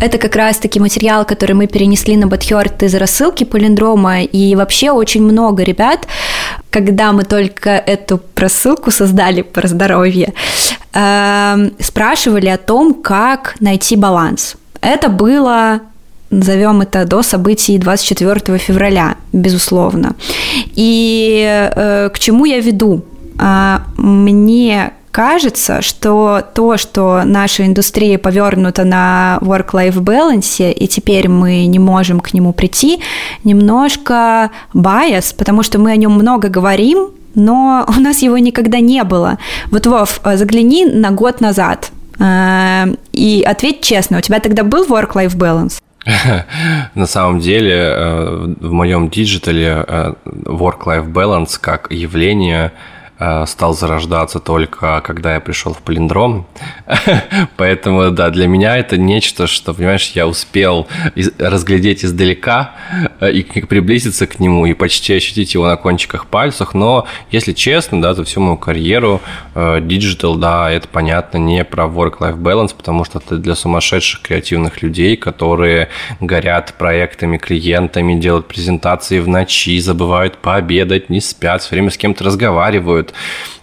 Это 0.00 0.18
как 0.18 0.36
раз-таки 0.36 0.78
материал, 0.78 1.24
который 1.24 1.54
мы 1.54 1.66
перенесли 1.66 2.16
на 2.18 2.26
Бадхёрт 2.26 2.82
из 2.82 2.94
рассылки 2.94 3.44
полиндрома, 3.44 4.22
и 4.22 4.54
вообще 4.54 4.90
очень 4.90 5.22
много 5.22 5.62
ребят, 5.62 6.06
когда 6.70 7.12
мы 7.12 7.24
только 7.24 7.70
эту 7.70 8.18
просылку 8.18 8.90
создали 8.90 9.40
про 9.40 9.66
здоровье, 9.66 10.34
эм, 10.92 11.72
спрашивали 11.78 12.48
о 12.48 12.58
том, 12.58 12.94
как 12.94 13.56
найти 13.60 13.96
баланс. 13.96 14.56
Это 14.82 15.08
было 15.08 15.80
назовем 16.30 16.80
это 16.80 17.04
до 17.04 17.22
событий 17.22 17.78
24 17.78 18.58
февраля, 18.58 19.16
безусловно. 19.32 20.14
И 20.74 21.44
э, 21.74 22.08
к 22.12 22.18
чему 22.18 22.44
я 22.44 22.60
веду? 22.60 23.02
А, 23.38 23.82
мне 23.96 24.92
кажется, 25.10 25.82
что 25.82 26.42
то, 26.54 26.76
что 26.76 27.22
наша 27.24 27.66
индустрия 27.66 28.18
повернута 28.18 28.84
на 28.84 29.38
work-life 29.40 29.96
balance, 29.96 30.72
и 30.72 30.88
теперь 30.88 31.28
мы 31.28 31.66
не 31.66 31.78
можем 31.78 32.20
к 32.20 32.32
нему 32.32 32.52
прийти, 32.52 33.00
немножко 33.44 34.50
bias, 34.72 35.34
потому 35.36 35.62
что 35.62 35.78
мы 35.78 35.90
о 35.90 35.96
нем 35.96 36.12
много 36.12 36.48
говорим, 36.48 37.10
но 37.34 37.84
у 37.96 38.00
нас 38.00 38.22
его 38.22 38.38
никогда 38.38 38.80
не 38.80 39.02
было. 39.04 39.38
Вот, 39.70 39.86
Вов, 39.86 40.20
загляни 40.34 40.86
на 40.86 41.10
год 41.10 41.40
назад 41.40 41.90
э, 42.18 42.94
и 43.12 43.42
ответь 43.46 43.80
честно, 43.80 44.18
у 44.18 44.20
тебя 44.20 44.38
тогда 44.38 44.62
был 44.62 44.86
work-life 44.86 45.36
balance? 45.36 45.80
На 46.94 47.06
самом 47.06 47.40
деле 47.40 47.74
э, 47.74 48.54
в 48.60 48.72
моем 48.72 49.10
диджитале 49.10 49.84
э, 49.86 50.14
work-life 50.24 51.12
balance 51.12 51.58
как 51.60 51.90
явление 51.90 52.72
стал 53.46 53.74
зарождаться 53.74 54.40
только 54.40 55.00
когда 55.02 55.34
я 55.34 55.40
пришел 55.40 55.74
в 55.74 55.82
Палиндром. 55.82 56.46
Поэтому, 57.56 58.10
да, 58.10 58.30
для 58.30 58.46
меня 58.46 58.76
это 58.76 58.96
нечто, 58.96 59.46
что, 59.46 59.74
понимаешь, 59.74 60.12
я 60.14 60.26
успел 60.26 60.86
разглядеть 61.38 62.04
издалека 62.04 62.74
э, 63.20 63.32
и 63.32 63.42
приблизиться 63.42 64.26
к 64.26 64.40
нему, 64.40 64.66
и 64.66 64.74
почти 64.74 65.14
ощутить 65.14 65.54
его 65.54 65.66
на 65.66 65.76
кончиках 65.76 66.26
пальцев. 66.26 66.74
Но, 66.74 67.06
если 67.30 67.52
честно, 67.52 68.00
да, 68.00 68.14
за 68.14 68.24
всю 68.24 68.40
мою 68.40 68.56
карьеру 68.56 69.20
э, 69.54 69.80
диджитал, 69.82 70.36
да, 70.36 70.70
это, 70.70 70.88
понятно, 70.88 71.38
не 71.38 71.64
про 71.64 71.84
work-life 71.84 72.38
balance, 72.38 72.74
потому 72.76 73.04
что 73.04 73.18
это 73.18 73.36
для 73.36 73.54
сумасшедших 73.54 74.22
креативных 74.22 74.82
людей, 74.82 75.16
которые 75.16 75.88
горят 76.20 76.74
проектами, 76.78 77.36
клиентами, 77.36 78.18
делают 78.18 78.48
презентации 78.48 79.20
в 79.20 79.28
ночи, 79.28 79.78
забывают 79.80 80.38
пообедать, 80.38 81.10
не 81.10 81.20
спят, 81.20 81.62
все 81.62 81.74
время 81.74 81.90
с 81.90 81.96
кем-то 81.96 82.24
разговаривают, 82.24 83.09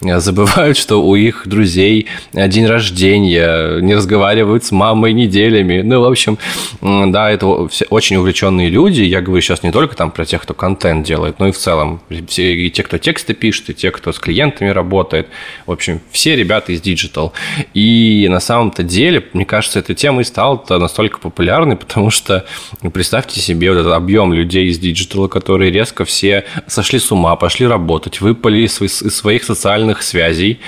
Э, 0.02 0.20
забывают, 0.20 0.78
что 0.78 1.02
у 1.02 1.16
их 1.16 1.44
друзей 1.46 2.08
э, 2.34 2.48
день 2.48 2.66
рождения, 2.66 3.80
не 3.80 3.96
разговаривают 3.96 4.64
с 4.64 4.72
мамой 4.72 5.14
неделями. 5.14 5.82
Ну, 5.82 6.02
в 6.02 6.06
общем, 6.06 6.38
да, 6.82 7.32
это 7.32 7.68
все 7.68 7.86
очень 7.90 8.18
увлеченные 8.18 8.70
люди. 8.70 9.02
Я 9.02 9.22
говорю 9.22 9.42
сейчас 9.42 9.64
не 9.64 9.72
только 9.72 9.96
там 9.96 10.12
про 10.12 10.26
тех, 10.26 10.42
кто 10.42 10.54
контент 10.54 11.06
делает, 11.06 11.40
но 11.40 11.48
и 11.48 11.52
в 11.52 11.58
целом 11.58 12.02
все, 12.28 12.54
и 12.54 12.70
те, 12.70 12.84
кто 12.84 12.98
тексты 12.98 13.34
пишет, 13.34 13.70
и 13.70 13.74
те, 13.74 13.92
кто 13.92 14.12
с 14.12 14.20
клиентами 14.20 14.70
работает. 14.70 15.28
В 15.66 15.72
общем, 15.72 16.02
все 16.12 16.36
ребята 16.36 16.72
из 16.72 16.82
диджитал. 16.82 17.34
И 17.74 18.28
на 18.30 18.40
самом-то 18.40 18.84
деле, 18.84 19.26
мне 19.34 19.46
кажется, 19.46 19.80
эта 19.80 19.94
тема 19.94 20.22
и 20.22 20.24
стала 20.24 20.64
настолько 20.70 21.20
популярной, 21.20 21.76
потому 21.76 22.12
что 22.12 22.46
ну, 22.82 22.92
представьте 22.92 23.40
себе 23.40 23.72
вот 23.72 23.80
этот 23.80 23.94
объем 23.94 24.34
людей 24.34 24.68
из 24.68 24.80
диджитала, 24.80 25.28
которые 25.28 25.72
резко 25.72 26.06
все 26.06 26.46
сошли 26.68 27.00
с 27.00 27.12
ума, 27.12 27.36
пошли 27.36 27.68
работать, 27.68 28.22
выпали 28.22 28.60
из 28.60 28.74
своей 28.76 29.37
своих 29.38 29.44
социальных 29.44 30.04
связей, 30.04 30.60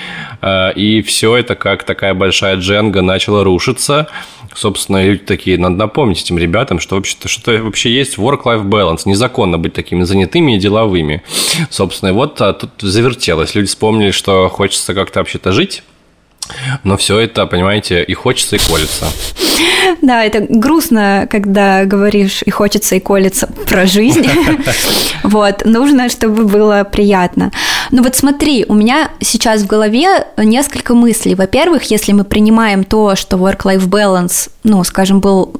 э, 0.42 0.72
и 0.74 1.02
все 1.02 1.36
это 1.36 1.54
как 1.54 1.84
такая 1.84 2.14
большая 2.14 2.56
дженга 2.56 3.02
начала 3.02 3.44
рушиться. 3.44 4.06
Собственно, 4.54 5.04
люди 5.04 5.24
такие, 5.24 5.58
надо 5.58 5.76
напомнить 5.76 6.22
этим 6.22 6.38
ребятам, 6.38 6.80
что 6.80 6.96
вообще-то 6.96 7.28
что 7.28 7.52
вообще 7.62 7.90
есть 7.90 8.18
work-life 8.18 8.64
balance. 8.64 9.02
Незаконно 9.04 9.58
быть 9.58 9.72
такими 9.72 10.04
занятыми 10.04 10.56
и 10.56 10.58
деловыми. 10.58 11.22
Собственно, 11.70 12.10
и 12.10 12.12
вот 12.12 12.40
а, 12.40 12.52
тут 12.52 12.70
завертелось. 12.80 13.54
Люди 13.54 13.68
вспомнили, 13.68 14.10
что 14.10 14.48
хочется 14.48 14.94
как-то 14.94 15.20
вообще-то 15.20 15.52
жить, 15.52 15.82
но 16.84 16.96
все 16.96 17.18
это, 17.18 17.46
понимаете, 17.46 18.02
и 18.02 18.14
хочется, 18.14 18.56
и 18.56 18.58
колется. 18.58 19.06
Да, 20.02 20.24
это 20.24 20.46
грустно, 20.48 21.26
когда 21.30 21.84
говоришь 21.84 22.42
и 22.44 22.50
хочется, 22.50 22.96
и 22.96 23.00
колется 23.00 23.46
про 23.46 23.86
жизнь. 23.86 24.26
Вот, 25.22 25.64
нужно, 25.64 26.08
чтобы 26.08 26.44
было 26.44 26.82
приятно. 26.90 27.52
Ну 27.90 28.04
вот 28.04 28.14
смотри, 28.14 28.64
у 28.68 28.74
меня 28.74 29.10
сейчас 29.20 29.62
в 29.62 29.66
голове 29.66 30.26
несколько 30.36 30.94
мыслей. 30.94 31.34
Во-первых, 31.34 31.84
если 31.90 32.12
мы 32.12 32.24
принимаем 32.24 32.84
то, 32.84 33.16
что 33.16 33.36
work-life 33.36 33.88
balance, 33.88 34.50
ну, 34.62 34.84
скажем, 34.84 35.20
был 35.20 35.52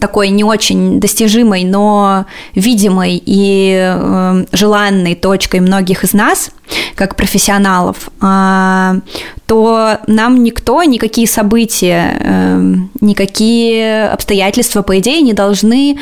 такой 0.00 0.30
не 0.30 0.42
очень 0.42 0.98
достижимой, 0.98 1.62
но 1.64 2.26
видимой 2.54 3.22
и 3.24 3.76
э, 3.78 4.44
желанной 4.50 5.14
точкой 5.14 5.60
многих 5.60 6.02
из 6.02 6.12
нас, 6.12 6.50
как 6.96 7.14
профессионалов, 7.14 8.10
э, 8.20 9.00
то 9.46 9.98
нам 10.08 10.42
никто, 10.42 10.82
никакие 10.82 11.28
события, 11.28 12.18
э, 12.18 12.74
никакие 13.00 14.08
обстоятельства, 14.08 14.82
по 14.82 14.98
идее, 14.98 15.22
не 15.22 15.34
должны 15.34 15.98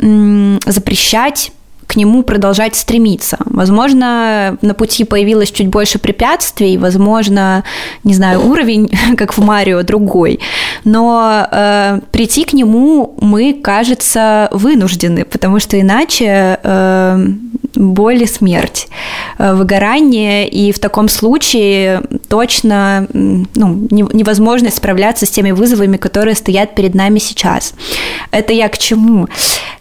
э, 0.00 0.58
запрещать 0.66 1.52
к 1.88 1.96
нему 1.96 2.22
продолжать 2.22 2.76
стремиться. 2.76 3.38
Возможно, 3.46 4.58
на 4.60 4.74
пути 4.74 5.04
появилось 5.04 5.50
чуть 5.50 5.68
больше 5.68 5.98
препятствий, 5.98 6.76
возможно, 6.76 7.64
не 8.04 8.12
знаю, 8.12 8.46
уровень, 8.46 8.90
как 9.16 9.36
в 9.36 9.42
Марио, 9.42 9.82
другой. 9.82 10.38
Но 10.84 11.46
э, 11.50 12.00
прийти 12.10 12.44
к 12.44 12.52
нему 12.52 13.14
мы, 13.20 13.52
кажется, 13.52 14.48
вынуждены, 14.52 15.24
потому 15.24 15.60
что 15.60 15.80
иначе 15.80 16.58
э, 16.62 17.26
боль 17.74 18.22
и 18.22 18.26
смерть, 18.26 18.88
э, 19.38 19.54
выгорание, 19.54 20.48
и 20.48 20.72
в 20.72 20.78
таком 20.78 21.08
случае 21.08 22.02
точно 22.28 23.06
ну, 23.12 23.88
невозможность 24.12 24.76
справляться 24.76 25.26
с 25.26 25.30
теми 25.30 25.52
вызовами, 25.52 25.96
которые 25.96 26.34
стоят 26.34 26.74
перед 26.74 26.94
нами 26.94 27.18
сейчас. 27.18 27.74
Это 28.30 28.52
я 28.52 28.68
к 28.68 28.78
чему? 28.78 29.28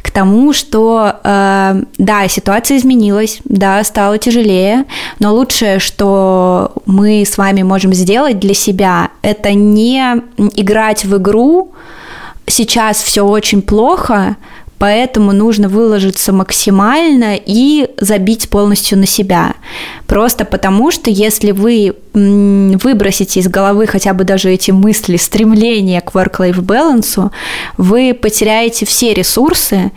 К 0.01 0.11
тому, 0.11 0.53
что 0.53 1.15
э, 1.23 1.81
да, 1.97 2.27
ситуация 2.27 2.77
изменилась, 2.77 3.39
да, 3.43 3.83
стало 3.83 4.17
тяжелее, 4.17 4.85
но 5.19 5.33
лучшее, 5.33 5.79
что 5.79 6.71
мы 6.85 7.23
с 7.23 7.37
вами 7.37 7.63
можем 7.63 7.93
сделать 7.93 8.39
для 8.39 8.53
себя, 8.53 9.09
это 9.21 9.53
не 9.53 10.21
играть 10.55 10.86
в 11.05 11.17
игру, 11.17 11.73
сейчас 12.47 13.01
все 13.01 13.25
очень 13.25 13.61
плохо, 13.61 14.37
Поэтому 14.79 15.31
нужно 15.31 15.69
выложиться 15.69 16.31
максимально 16.31 17.35
и 17.35 17.89
забить 17.99 18.49
полностью 18.49 18.99
на 18.99 19.07
себя. 19.07 19.55
Просто 20.05 20.45
потому, 20.45 20.91
что 20.91 21.09
если 21.09 21.51
вы 21.51 21.95
выбросите 22.13 23.39
из 23.39 23.47
головы 23.47 23.87
хотя 23.87 24.13
бы 24.13 24.23
даже 24.23 24.51
эти 24.51 24.71
мысли, 24.71 25.17
стремления 25.17 26.01
к 26.01 26.13
work-life 26.13 26.59
balance, 26.59 27.31
вы 27.77 28.13
потеряете 28.13 28.85
все 28.85 29.13
ресурсы, 29.13 29.91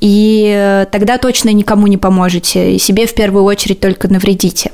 и 0.00 0.52
э, 0.54 0.86
тогда 0.90 1.18
точно 1.18 1.50
никому 1.50 1.86
не 1.86 1.98
поможете, 1.98 2.72
и 2.72 2.78
себе 2.78 3.06
в 3.06 3.14
первую 3.14 3.44
очередь 3.44 3.80
только 3.80 4.08
навредите. 4.08 4.70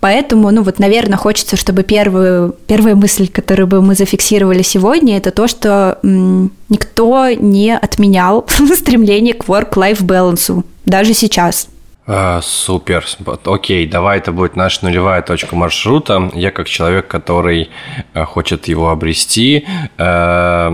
Поэтому, 0.00 0.50
ну 0.50 0.62
вот, 0.62 0.78
наверное, 0.78 1.18
хочется, 1.18 1.56
чтобы 1.56 1.82
первую, 1.82 2.56
первая 2.66 2.94
мысль, 2.94 3.28
которую 3.28 3.66
бы 3.66 3.82
мы 3.82 3.94
зафиксировали 3.94 4.62
сегодня, 4.62 5.18
это 5.18 5.30
то, 5.30 5.46
что 5.46 5.98
м, 6.02 6.52
никто 6.70 7.28
не 7.30 7.76
отменял 7.76 8.46
стремление 8.76 9.34
к 9.34 9.44
work-life 9.44 10.02
balance, 10.02 10.64
даже 10.86 11.12
сейчас. 11.14 11.68
А, 12.12 12.40
супер. 12.42 13.06
Окей, 13.44 13.86
давай 13.86 14.18
это 14.18 14.32
будет 14.32 14.56
наша 14.56 14.84
нулевая 14.84 15.22
точка 15.22 15.54
маршрута. 15.54 16.28
Я 16.34 16.50
как 16.50 16.66
человек, 16.66 17.06
который 17.06 17.70
э, 18.14 18.24
хочет 18.24 18.66
его 18.66 18.88
обрести, 18.90 19.64
э, 19.96 20.68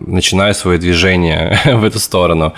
начинаю 0.00 0.52
свое 0.52 0.78
движение 0.78 1.56
в 1.64 1.84
эту 1.84 2.00
сторону. 2.00 2.54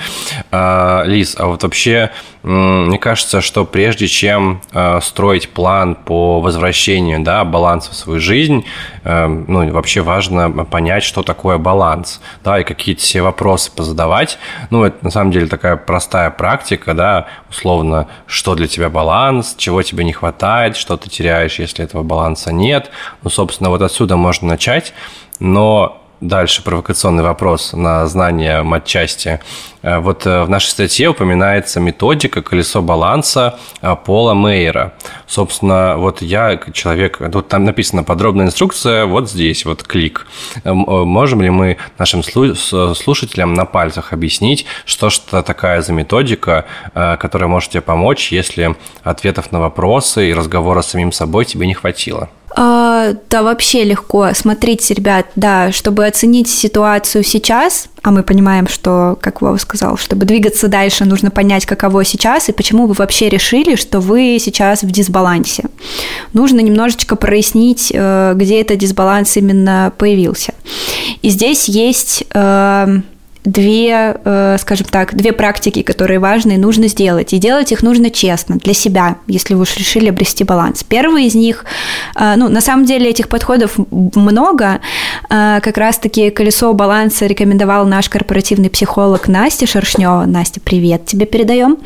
А, 0.50 1.02
Лиз, 1.04 1.36
а 1.38 1.44
вот 1.46 1.62
вообще 1.62 2.10
мне 2.46 2.98
кажется, 3.00 3.40
что 3.40 3.64
прежде 3.64 4.06
чем 4.06 4.60
э, 4.72 5.00
строить 5.02 5.48
план 5.48 5.96
по 5.96 6.40
возвращению 6.40 7.18
да, 7.24 7.44
баланса 7.44 7.90
в 7.90 7.94
свою 7.94 8.20
жизнь, 8.20 8.64
э, 9.02 9.26
ну, 9.26 9.68
вообще 9.72 10.00
важно 10.02 10.64
понять, 10.64 11.02
что 11.02 11.24
такое 11.24 11.58
баланс, 11.58 12.20
да, 12.44 12.60
и 12.60 12.62
какие-то 12.62 13.02
все 13.02 13.22
вопросы 13.22 13.72
позадавать. 13.74 14.38
Ну, 14.70 14.84
это 14.84 15.04
на 15.04 15.10
самом 15.10 15.32
деле 15.32 15.48
такая 15.48 15.76
простая 15.76 16.30
практика, 16.30 16.94
да, 16.94 17.26
условно, 17.50 18.06
что 18.28 18.54
для 18.54 18.68
тебя 18.68 18.90
баланс, 18.90 19.56
чего 19.58 19.82
тебе 19.82 20.04
не 20.04 20.12
хватает, 20.12 20.76
что 20.76 20.96
ты 20.96 21.10
теряешь, 21.10 21.58
если 21.58 21.84
этого 21.84 22.04
баланса 22.04 22.52
нет. 22.52 22.92
Ну, 23.24 23.30
собственно, 23.30 23.70
вот 23.70 23.82
отсюда 23.82 24.16
можно 24.16 24.46
начать, 24.46 24.94
но 25.40 26.05
Дальше 26.20 26.62
провокационный 26.64 27.22
вопрос 27.22 27.74
на 27.74 28.06
знание 28.06 28.62
матчасти. 28.62 29.40
Э, 29.82 29.98
вот 29.98 30.26
э, 30.26 30.44
в 30.44 30.48
нашей 30.48 30.68
статье 30.68 31.10
упоминается 31.10 31.78
методика 31.78 32.40
«Колесо 32.40 32.80
баланса» 32.80 33.58
э, 33.82 33.94
Пола 34.02 34.32
Мейера. 34.32 34.94
Собственно, 35.26 35.96
вот 35.98 36.22
я 36.22 36.58
человек, 36.72 37.18
вот 37.20 37.48
там 37.48 37.64
написана 37.64 38.02
подробная 38.02 38.46
инструкция, 38.46 39.04
вот 39.04 39.28
здесь, 39.28 39.66
вот 39.66 39.82
клик. 39.82 40.26
Можем 40.64 41.42
ли 41.42 41.50
мы 41.50 41.76
нашим 41.98 42.22
слушателям 42.22 43.52
на 43.52 43.66
пальцах 43.66 44.14
объяснить, 44.14 44.64
что 44.86 45.10
что 45.10 45.42
такая 45.42 45.82
за 45.82 45.92
методика, 45.92 46.64
которая 46.94 47.48
может 47.48 47.70
тебе 47.70 47.82
помочь, 47.82 48.32
если 48.32 48.74
ответов 49.02 49.52
на 49.52 49.60
вопросы 49.60 50.30
и 50.30 50.34
разговора 50.34 50.80
с 50.80 50.92
самим 50.92 51.12
собой 51.12 51.44
тебе 51.44 51.66
не 51.66 51.74
хватило? 51.74 52.30
А, 52.58 53.12
да, 53.28 53.42
вообще 53.42 53.84
легко. 53.84 54.30
Смотрите, 54.32 54.94
ребят, 54.94 55.26
да, 55.36 55.72
чтобы 55.72 56.06
оценить 56.06 56.48
ситуацию 56.48 57.22
сейчас, 57.22 57.88
а 58.02 58.10
мы 58.10 58.22
понимаем, 58.22 58.66
что, 58.66 59.18
как 59.20 59.42
Вова 59.42 59.58
сказал, 59.58 59.98
чтобы 59.98 60.24
двигаться 60.24 60.66
дальше, 60.66 61.04
нужно 61.04 61.30
понять, 61.30 61.66
каково 61.66 62.02
сейчас 62.02 62.48
и 62.48 62.52
почему 62.52 62.86
вы 62.86 62.94
вообще 62.94 63.28
решили, 63.28 63.76
что 63.76 64.00
вы 64.00 64.38
сейчас 64.40 64.82
в 64.82 64.90
дисбалансе. 64.90 65.64
Нужно 66.32 66.60
немножечко 66.60 67.14
прояснить, 67.14 67.92
э, 67.92 68.32
где 68.34 68.62
этот 68.62 68.78
дисбаланс 68.78 69.36
именно 69.36 69.92
появился. 69.98 70.54
И 71.20 71.28
здесь 71.28 71.68
есть 71.68 72.24
э, 72.32 73.00
две, 73.46 74.16
э, 74.24 74.56
скажем 74.58 74.86
так, 74.90 75.14
две 75.14 75.32
практики, 75.32 75.82
которые 75.82 76.18
важны 76.18 76.52
и 76.52 76.58
нужно 76.58 76.88
сделать. 76.88 77.32
И 77.32 77.38
делать 77.38 77.72
их 77.72 77.82
нужно 77.82 78.10
честно, 78.10 78.56
для 78.56 78.74
себя, 78.74 79.16
если 79.28 79.54
вы 79.54 79.62
уж 79.62 79.76
решили 79.76 80.08
обрести 80.08 80.44
баланс. 80.44 80.82
Первый 80.82 81.26
из 81.26 81.34
них, 81.34 81.64
э, 82.16 82.34
ну, 82.36 82.48
на 82.48 82.60
самом 82.60 82.84
деле 82.84 83.08
этих 83.08 83.28
подходов 83.28 83.78
много. 83.90 84.80
Э, 85.30 85.60
как 85.62 85.78
раз-таки 85.78 86.30
колесо 86.30 86.72
баланса 86.72 87.26
рекомендовал 87.26 87.86
наш 87.86 88.08
корпоративный 88.08 88.68
психолог 88.68 89.28
Настя 89.28 89.66
Шершнева. 89.66 90.24
Настя, 90.26 90.60
привет 90.60 91.06
тебе 91.06 91.24
передаем. 91.24 91.78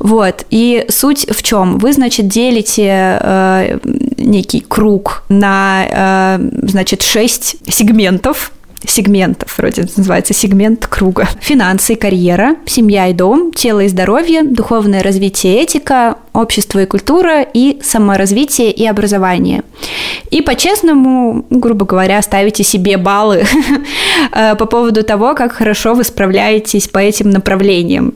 Вот. 0.00 0.44
И 0.50 0.84
суть 0.88 1.26
в 1.30 1.42
чем? 1.42 1.78
Вы, 1.78 1.92
значит, 1.92 2.28
делите 2.28 3.80
некий 4.18 4.60
круг 4.60 5.24
на, 5.28 6.38
значит, 6.62 7.02
шесть 7.02 7.56
сегментов, 7.68 8.50
сегментов, 8.86 9.56
вроде 9.58 9.82
это 9.82 9.92
называется 9.96 10.34
сегмент 10.34 10.86
круга. 10.86 11.28
Финансы 11.40 11.94
и 11.94 11.96
карьера, 11.96 12.56
семья 12.66 13.08
и 13.08 13.12
дом, 13.12 13.52
тело 13.52 13.80
и 13.80 13.88
здоровье, 13.88 14.42
духовное 14.42 15.02
развитие 15.02 15.58
и 15.58 15.62
этика, 15.62 16.16
общество 16.32 16.80
и 16.80 16.86
культура 16.86 17.42
и 17.42 17.80
саморазвитие 17.82 18.70
и 18.70 18.86
образование. 18.86 19.62
И 20.30 20.42
по-честному, 20.42 21.46
грубо 21.50 21.86
говоря, 21.86 22.20
ставите 22.22 22.64
себе 22.64 22.96
баллы 22.96 23.44
э, 24.32 24.54
по 24.56 24.66
поводу 24.66 25.02
того, 25.02 25.34
как 25.34 25.52
хорошо 25.52 25.94
вы 25.94 26.04
справляетесь 26.04 26.88
по 26.88 26.98
этим 26.98 27.30
направлениям. 27.30 28.14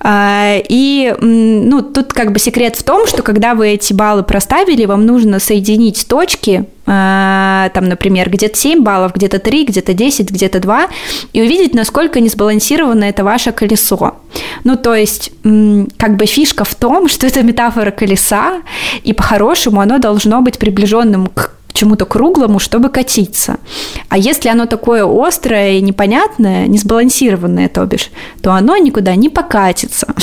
А, 0.00 0.56
и 0.68 1.14
ну, 1.20 1.82
тут 1.82 2.12
как 2.12 2.32
бы 2.32 2.38
секрет 2.38 2.76
в 2.76 2.82
том, 2.82 3.06
что 3.06 3.22
когда 3.22 3.54
вы 3.54 3.70
эти 3.70 3.92
баллы 3.92 4.22
проставили, 4.22 4.84
вам 4.84 5.06
нужно 5.06 5.40
соединить 5.40 6.06
точки, 6.08 6.64
а, 6.86 7.68
там, 7.74 7.88
например, 7.88 8.30
где-то 8.30 8.56
7 8.56 8.82
баллов, 8.82 9.14
где-то 9.14 9.38
3, 9.38 9.64
где-то 9.64 9.94
10, 9.94 10.30
где-то 10.30 10.60
2, 10.60 10.86
и 11.32 11.42
увидеть, 11.42 11.74
насколько 11.74 12.20
несбалансировано 12.20 13.04
это 13.04 13.24
ваше 13.24 13.52
колесо. 13.52 14.16
Ну, 14.64 14.76
то 14.76 14.94
есть, 14.94 15.32
как 15.42 16.16
бы 16.16 16.26
фишка 16.26 16.64
в 16.64 16.74
том, 16.74 17.08
что 17.08 17.26
это 17.26 17.42
метафора 17.42 17.90
колеса, 17.90 18.62
и 19.02 19.12
по-хорошему 19.12 19.80
оно 19.80 19.98
должно 19.98 20.40
быть 20.40 20.58
приближенным 20.58 21.26
к 21.26 21.57
чему-то 21.78 22.04
круглому, 22.04 22.58
чтобы 22.58 22.88
катиться. 22.88 23.56
А 24.08 24.18
если 24.18 24.48
оно 24.48 24.66
такое 24.66 25.06
острое 25.06 25.78
и 25.78 25.80
непонятное, 25.80 26.66
несбалансированное, 26.66 27.68
то 27.68 27.84
бишь, 27.84 28.10
то 28.42 28.52
оно 28.52 28.76
никуда 28.76 29.14
не 29.14 29.28
покатится. 29.28 30.06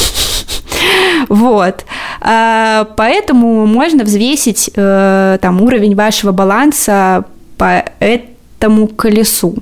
Вот. 1.30 1.86
Поэтому 2.20 3.66
можно 3.66 4.04
взвесить 4.04 4.70
там 4.76 5.62
уровень 5.62 5.96
вашего 5.96 6.32
баланса 6.32 7.26
по 7.58 7.86
этому 8.00 8.88
колесу. 8.88 9.56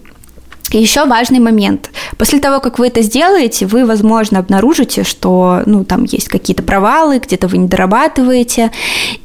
Еще 0.79 1.05
важный 1.05 1.39
момент. 1.39 1.91
После 2.17 2.39
того, 2.39 2.59
как 2.59 2.79
вы 2.79 2.87
это 2.87 3.01
сделаете, 3.01 3.65
вы, 3.65 3.85
возможно, 3.85 4.39
обнаружите, 4.39 5.03
что 5.03 5.61
ну, 5.65 5.83
там 5.83 6.03
есть 6.05 6.29
какие-то 6.29 6.63
провалы, 6.63 7.19
где-то 7.19 7.47
вы 7.47 7.57
не 7.57 7.67
дорабатываете. 7.67 8.71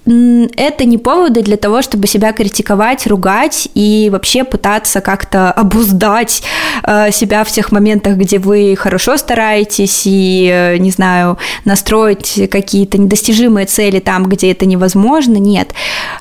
Это 0.05 0.85
не 0.85 0.99
поводы 0.99 1.43
для 1.43 1.57
того, 1.57 1.83
чтобы 1.83 2.07
себя 2.07 2.33
критиковать, 2.33 3.07
ругать 3.07 3.69
и 3.75 4.09
вообще 4.13 4.45
пытаться 4.45 5.01
как-то 5.01 5.51
обуздать 5.51 6.43
э, 6.83 7.11
себя 7.13 7.45
в 7.45 7.51
тех 7.51 7.73
моментах, 7.73 8.17
где 8.17 8.39
вы 8.39 8.77
хорошо 8.77 9.17
стараетесь 9.17 10.03
и, 10.05 10.51
э, 10.53 10.77
не 10.79 10.91
знаю, 10.91 11.39
настроить 11.65 12.49
какие-то 12.51 12.99
недостижимые 12.99 13.67
цели 13.67 14.01
там, 14.01 14.25
где 14.25 14.51
это 14.53 14.67
невозможно. 14.67 15.37
Нет. 15.37 15.73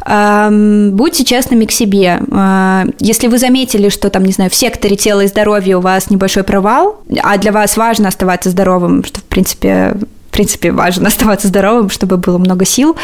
Эм, 0.05 0.91
будьте 0.91 1.23
честными 1.23 1.65
к 1.65 1.71
себе. 1.71 2.19
Э, 2.31 2.85
если 2.99 3.27
вы 3.27 3.37
заметили, 3.37 3.89
что 3.89 4.09
там, 4.09 4.23
не 4.23 4.31
знаю, 4.31 4.49
в 4.49 4.55
секторе 4.55 4.95
тела 4.95 5.16
и 5.21 5.27
здоровья 5.27 5.77
у 5.77 5.81
вас 5.81 6.09
небольшой 6.09 6.43
провал, 6.43 7.01
а 7.21 7.37
для 7.37 7.51
вас 7.51 7.77
важно 7.77 8.07
оставаться 8.07 8.49
здоровым, 8.49 9.03
что, 9.03 9.19
в 9.19 9.23
принципе, 9.23 9.95
в 10.29 10.31
принципе, 10.31 10.71
важно 10.71 11.07
оставаться 11.07 11.47
здоровым, 11.47 11.89
чтобы 11.89 12.17
было 12.17 12.37
много 12.37 12.65
сил, 12.65 12.95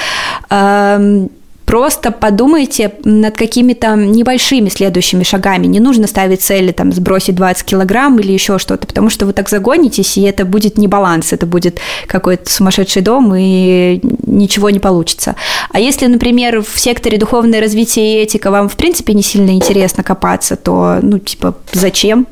эм, 0.49 1.29
Просто 1.73 2.11
подумайте 2.11 2.91
над 3.03 3.35
какими-то 3.35 3.95
небольшими 3.95 4.69
следующими 4.69 5.23
шагами. 5.23 5.65
Не 5.65 5.79
нужно 5.79 6.05
ставить 6.05 6.43
цели, 6.43 6.71
там, 6.71 6.91
сбросить 6.91 7.33
20 7.33 7.65
килограмм 7.65 8.19
или 8.19 8.31
еще 8.31 8.59
что-то, 8.59 8.85
потому 8.85 9.09
что 9.09 9.25
вы 9.25 9.33
так 9.33 9.49
загонитесь, 9.49 10.15
и 10.19 10.21
это 10.21 10.45
будет 10.45 10.77
не 10.77 10.87
баланс, 10.87 11.33
это 11.33 11.47
будет 11.47 11.79
какой-то 12.05 12.47
сумасшедший 12.47 13.01
дом, 13.01 13.33
и 13.35 13.99
ничего 14.27 14.69
не 14.69 14.77
получится. 14.77 15.35
А 15.71 15.79
если, 15.79 16.05
например, 16.05 16.61
в 16.61 16.79
секторе 16.79 17.17
духовное 17.17 17.59
развитие 17.59 18.19
и 18.19 18.23
этика 18.23 18.51
вам, 18.51 18.69
в 18.69 18.75
принципе, 18.75 19.15
не 19.15 19.23
сильно 19.23 19.49
интересно 19.49 20.03
копаться, 20.03 20.55
то, 20.55 20.99
ну, 21.01 21.17
типа, 21.17 21.55
зачем? 21.71 22.27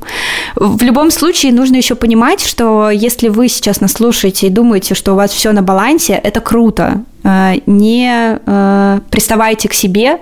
В 0.55 0.83
любом 0.83 1.10
случае, 1.10 1.51
нужно 1.51 1.77
еще 1.77 1.95
понимать, 1.95 2.45
что 2.45 2.91
если 2.91 3.27
вы 3.27 3.50
сейчас 3.50 3.81
нас 3.81 3.93
слушаете 3.93 4.45
и 4.45 4.51
думаете, 4.51 4.93
что 4.93 5.13
у 5.13 5.15
вас 5.15 5.31
все 5.31 5.51
на 5.51 5.63
балансе, 5.63 6.13
это 6.13 6.41
круто. 6.41 7.05
Э, 7.24 7.54
не 7.66 8.40
э, 8.46 9.00
приставайте 9.10 9.70
к 9.70 9.74
себе, 9.74 10.20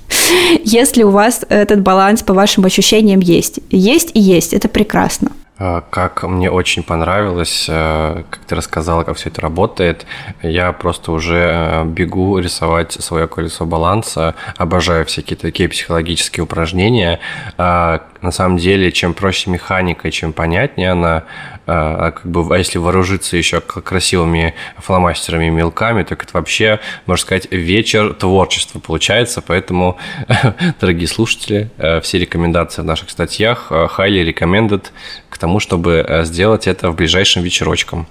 если 0.64 1.02
у 1.02 1.10
вас 1.10 1.44
этот 1.48 1.80
баланс 1.80 2.22
по 2.22 2.34
вашим 2.34 2.64
ощущениям 2.64 3.20
есть. 3.20 3.60
Есть 3.70 4.10
и 4.14 4.20
есть, 4.20 4.52
это 4.52 4.68
прекрасно. 4.68 5.30
Э, 5.58 5.80
как 5.90 6.22
мне 6.24 6.50
очень 6.50 6.82
понравилось, 6.82 7.64
как 7.66 8.40
ты 8.46 8.54
рассказала, 8.54 9.04
как 9.04 9.16
все 9.16 9.30
это 9.30 9.40
работает. 9.40 10.04
Я 10.42 10.72
просто 10.72 11.12
уже 11.12 11.82
бегу 11.86 12.38
рисовать 12.38 12.92
свое 12.92 13.26
колесо 13.26 13.64
баланса. 13.64 14.34
Обожаю 14.56 15.06
всякие 15.06 15.36
такие 15.36 15.68
психологические 15.68 16.44
упражнения. 16.44 17.20
На 17.56 18.30
самом 18.30 18.56
деле, 18.56 18.90
чем 18.90 19.12
проще 19.12 19.50
механика, 19.50 20.10
чем 20.10 20.32
понятнее 20.32 20.92
она, 20.92 21.24
а, 21.66 22.08
а 22.08 22.10
как 22.12 22.26
бы, 22.26 22.54
а 22.54 22.58
если 22.58 22.78
вооружиться 22.78 23.36
еще 23.36 23.60
красивыми 23.60 24.54
фломастерами 24.78 25.46
и 25.46 25.50
мелками, 25.50 26.02
так 26.02 26.22
это 26.22 26.32
вообще, 26.34 26.80
можно 27.06 27.22
сказать, 27.22 27.50
вечер 27.50 28.14
творчества 28.14 28.78
получается. 28.80 29.42
Поэтому, 29.46 29.96
дорогие 30.80 31.08
слушатели, 31.08 31.70
э, 31.78 32.00
все 32.00 32.18
рекомендации 32.18 32.82
в 32.82 32.84
наших 32.84 33.10
статьях 33.10 33.68
э, 33.70 33.88
highly 33.96 34.32
recommended 34.32 34.86
к 35.30 35.38
тому, 35.38 35.60
чтобы 35.60 36.04
э, 36.06 36.24
сделать 36.24 36.66
это 36.66 36.90
в 36.90 36.96
ближайшем 36.96 37.42
вечерочком. 37.42 38.06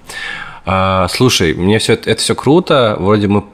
А, 0.66 1.08
слушай, 1.08 1.54
мне 1.54 1.78
все 1.78 1.92
это, 1.92 2.10
это 2.10 2.20
все 2.20 2.34
круто, 2.34 2.96
вроде 2.98 3.28
мы 3.28 3.44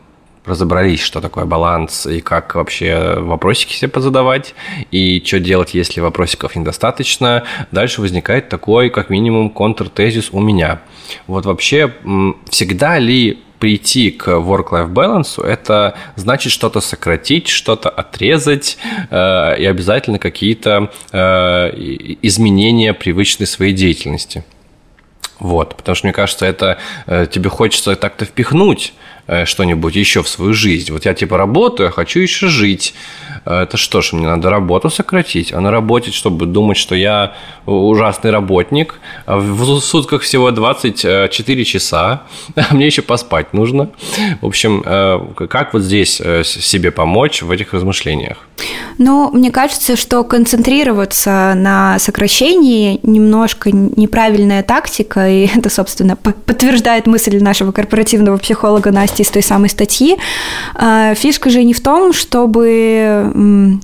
разобрались, 0.50 1.00
что 1.00 1.20
такое 1.20 1.46
баланс 1.46 2.06
и 2.06 2.20
как 2.20 2.54
вообще 2.54 3.14
вопросики 3.18 3.72
себе 3.72 3.88
позадавать, 3.88 4.54
и 4.90 5.22
что 5.24 5.40
делать, 5.40 5.74
если 5.74 6.00
вопросиков 6.00 6.56
недостаточно. 6.56 7.44
Дальше 7.70 8.00
возникает 8.00 8.48
такой, 8.48 8.90
как 8.90 9.10
минимум, 9.10 9.50
контртезис 9.50 10.28
у 10.32 10.40
меня. 10.40 10.80
Вот 11.26 11.46
вообще, 11.46 11.94
всегда 12.50 12.98
ли 12.98 13.42
прийти 13.60 14.10
к 14.10 14.28
work-life 14.28 14.90
balance, 14.90 15.44
это 15.44 15.94
значит 16.16 16.50
что-то 16.50 16.80
сократить, 16.80 17.48
что-то 17.48 17.90
отрезать 17.90 18.78
э, 19.10 19.56
и 19.58 19.66
обязательно 19.66 20.18
какие-то 20.18 20.90
э, 21.12 21.18
изменения 22.22 22.94
привычной 22.94 23.46
своей 23.46 23.74
деятельности. 23.74 24.44
Вот, 25.38 25.76
потому 25.76 25.94
что 25.94 26.06
мне 26.06 26.12
кажется, 26.12 26.46
это 26.46 26.78
э, 27.06 27.26
тебе 27.30 27.50
хочется 27.50 27.96
так-то 27.96 28.24
впихнуть 28.24 28.94
что-нибудь 29.44 29.96
еще 29.96 30.22
в 30.22 30.28
свою 30.28 30.52
жизнь. 30.52 30.92
Вот 30.92 31.04
я 31.04 31.14
типа 31.14 31.36
работаю, 31.36 31.90
хочу 31.92 32.20
еще 32.20 32.48
жить. 32.48 32.94
Э, 33.44 33.62
это 33.62 33.76
что 33.76 34.00
ж, 34.00 34.12
мне 34.12 34.26
надо 34.26 34.50
работу 34.50 34.90
сократить, 34.90 35.52
а 35.52 35.60
на 35.60 35.70
работе, 35.70 36.10
чтобы 36.10 36.46
думать, 36.46 36.76
что 36.76 36.94
я 36.94 37.34
ужасный 37.66 38.30
работник, 38.30 39.00
а 39.26 39.36
в 39.38 39.80
сутках 39.80 40.22
всего 40.22 40.50
24 40.50 41.64
часа, 41.64 42.22
а 42.56 42.74
мне 42.74 42.86
еще 42.86 43.02
поспать 43.02 43.52
нужно. 43.52 43.90
В 44.40 44.46
общем, 44.46 44.82
э, 44.84 45.46
как 45.48 45.72
вот 45.72 45.82
здесь 45.82 46.20
себе 46.44 46.90
помочь 46.90 47.42
в 47.42 47.50
этих 47.50 47.72
размышлениях? 47.72 48.38
Ну, 48.98 49.30
мне 49.32 49.50
кажется, 49.50 49.96
что 49.96 50.24
концентрироваться 50.24 51.54
на 51.56 51.98
сокращении 51.98 53.00
немножко 53.02 53.70
неправильная 53.72 54.62
тактика, 54.62 55.28
и 55.28 55.46
это, 55.56 55.70
собственно, 55.70 56.16
подтверждает 56.16 57.06
мысль 57.06 57.40
нашего 57.42 57.72
корпоративного 57.72 58.36
психолога 58.36 58.90
Насти 58.90 59.19
из 59.22 59.30
той 59.30 59.42
самой 59.42 59.68
статьи. 59.68 60.16
А, 60.74 61.14
фишка 61.14 61.50
же 61.50 61.62
не 61.64 61.74
в 61.74 61.80
том, 61.80 62.12
чтобы 62.12 63.30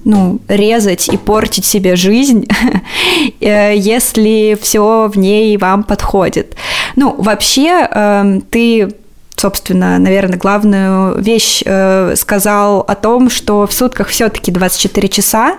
ну, 0.05 0.39
резать 0.49 1.09
и 1.09 1.17
портить 1.17 1.65
себе 1.65 1.97
жизнь, 1.97 2.47
э, 3.41 3.77
если 3.77 4.59
все 4.61 5.11
в 5.13 5.19
ней 5.19 5.57
вам 5.57 5.83
подходит. 5.85 6.57
Ну, 6.97 7.15
вообще, 7.19 7.89
эм, 7.91 8.41
ты 8.41 8.89
собственно, 9.37 9.99
наверное, 9.99 10.39
главную 10.39 11.21
вещь 11.21 11.63
э, 11.65 12.15
сказал 12.17 12.81
о 12.81 12.95
том, 12.95 13.29
что 13.31 13.67
в 13.67 13.73
сутках 13.73 14.09
все-таки 14.09 14.51
24 14.51 15.09
часа, 15.09 15.57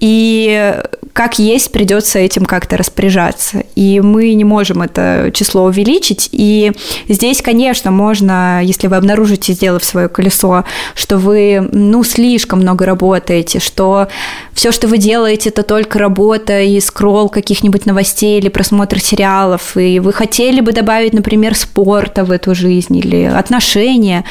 и 0.00 0.74
как 1.12 1.38
есть, 1.38 1.72
придется 1.72 2.18
этим 2.18 2.44
как-то 2.46 2.76
распоряжаться. 2.76 3.64
И 3.74 4.00
мы 4.00 4.32
не 4.32 4.44
можем 4.44 4.82
это 4.82 5.30
число 5.34 5.64
увеличить. 5.64 6.28
И 6.32 6.72
здесь, 7.08 7.42
конечно, 7.42 7.90
можно, 7.90 8.60
если 8.62 8.86
вы 8.86 8.96
обнаружите, 8.96 9.52
сделав 9.52 9.84
свое 9.84 10.08
колесо, 10.08 10.64
что 10.94 11.18
вы, 11.18 11.68
ну, 11.72 12.02
слишком 12.02 12.60
много 12.60 12.86
работаете, 12.86 13.60
что 13.60 14.08
все, 14.54 14.72
что 14.72 14.88
вы 14.88 14.98
делаете, 14.98 15.50
это 15.50 15.62
только 15.62 15.98
работа 15.98 16.60
и 16.60 16.80
скролл 16.80 17.28
каких-нибудь 17.28 17.84
новостей 17.84 18.38
или 18.38 18.48
просмотр 18.48 18.98
сериалов, 18.98 19.76
и 19.76 20.00
вы 20.00 20.12
хотели 20.12 20.60
бы 20.60 20.72
добавить, 20.72 21.12
например, 21.12 21.54
спорта 21.54 22.24
в 22.24 22.30
эту 22.30 22.54
жизнь 22.54 22.96
или 22.96 23.24
отношения, 23.24 24.24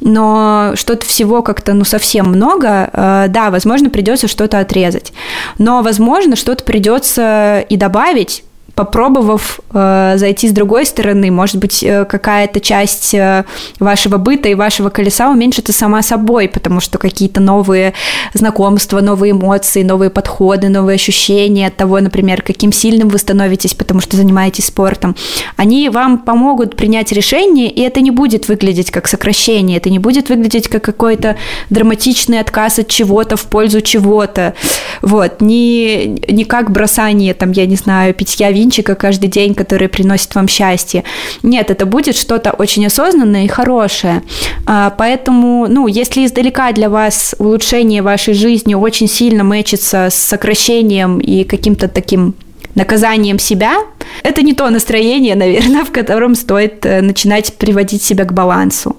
но 0.00 0.72
что-то 0.74 1.06
всего 1.06 1.42
как-то, 1.42 1.72
ну, 1.72 1.84
совсем 1.84 2.26
много, 2.26 2.90
э, 2.92 3.26
да, 3.28 3.50
возможно, 3.50 3.88
придется 3.88 4.28
что-то 4.28 4.57
отрезать. 4.60 5.12
Но, 5.58 5.82
возможно, 5.82 6.36
что-то 6.36 6.64
придется 6.64 7.64
и 7.68 7.76
добавить, 7.76 8.44
попробовав 8.78 9.58
э, 9.74 10.14
зайти 10.18 10.46
с 10.46 10.52
другой 10.52 10.86
стороны, 10.86 11.32
может 11.32 11.56
быть, 11.56 11.82
э, 11.82 12.04
какая-то 12.04 12.60
часть 12.60 13.12
э, 13.12 13.44
вашего 13.80 14.18
быта 14.18 14.48
и 14.48 14.54
вашего 14.54 14.88
колеса 14.88 15.30
уменьшится 15.30 15.72
сама 15.72 16.00
собой, 16.00 16.46
потому 16.46 16.78
что 16.78 16.96
какие-то 16.98 17.40
новые 17.40 17.94
знакомства, 18.34 19.00
новые 19.00 19.32
эмоции, 19.32 19.82
новые 19.82 20.10
подходы, 20.10 20.68
новые 20.68 20.94
ощущения 20.94 21.66
от 21.66 21.76
того, 21.76 21.98
например, 21.98 22.42
каким 22.42 22.70
сильным 22.70 23.08
вы 23.08 23.18
становитесь, 23.18 23.74
потому 23.74 24.00
что 24.00 24.16
занимаетесь 24.16 24.66
спортом, 24.66 25.16
они 25.56 25.88
вам 25.88 26.18
помогут 26.18 26.76
принять 26.76 27.10
решение, 27.10 27.68
и 27.68 27.80
это 27.80 28.00
не 28.00 28.12
будет 28.12 28.46
выглядеть 28.46 28.92
как 28.92 29.08
сокращение, 29.08 29.78
это 29.78 29.90
не 29.90 29.98
будет 29.98 30.28
выглядеть 30.28 30.68
как 30.68 30.84
какой-то 30.84 31.36
драматичный 31.68 32.38
отказ 32.38 32.78
от 32.78 32.86
чего-то 32.86 33.36
в 33.36 33.46
пользу 33.46 33.80
чего-то, 33.80 34.54
вот, 35.02 35.40
не, 35.40 36.06
не 36.28 36.44
как 36.44 36.70
бросание, 36.70 37.34
там, 37.34 37.50
я 37.50 37.66
не 37.66 37.74
знаю, 37.74 38.14
питья 38.14 38.52
вин 38.52 38.67
винчика 38.68 38.94
каждый 38.94 39.28
день, 39.28 39.54
который 39.54 39.88
приносит 39.88 40.34
вам 40.34 40.46
счастье. 40.46 41.04
Нет, 41.42 41.70
это 41.70 41.86
будет 41.86 42.16
что-то 42.16 42.50
очень 42.50 42.86
осознанное 42.86 43.44
и 43.44 43.48
хорошее. 43.48 44.22
А, 44.66 44.90
поэтому, 44.90 45.66
ну, 45.68 45.86
если 45.86 46.26
издалека 46.26 46.72
для 46.72 46.90
вас 46.90 47.34
улучшение 47.38 48.02
вашей 48.02 48.34
жизни 48.34 48.74
очень 48.74 49.08
сильно 49.08 49.42
мэчится 49.42 50.08
с 50.10 50.14
сокращением 50.14 51.18
и 51.18 51.44
каким-то 51.44 51.88
таким 51.88 52.34
наказанием 52.74 53.38
себя, 53.38 53.78
это 54.22 54.42
не 54.42 54.54
то 54.54 54.68
настроение, 54.70 55.34
наверное, 55.34 55.84
в 55.86 55.92
котором 55.92 56.34
стоит 56.34 56.84
э, 56.86 57.00
начинать 57.00 57.54
приводить 57.56 58.02
себя 58.02 58.24
к 58.24 58.32
балансу. 58.32 58.96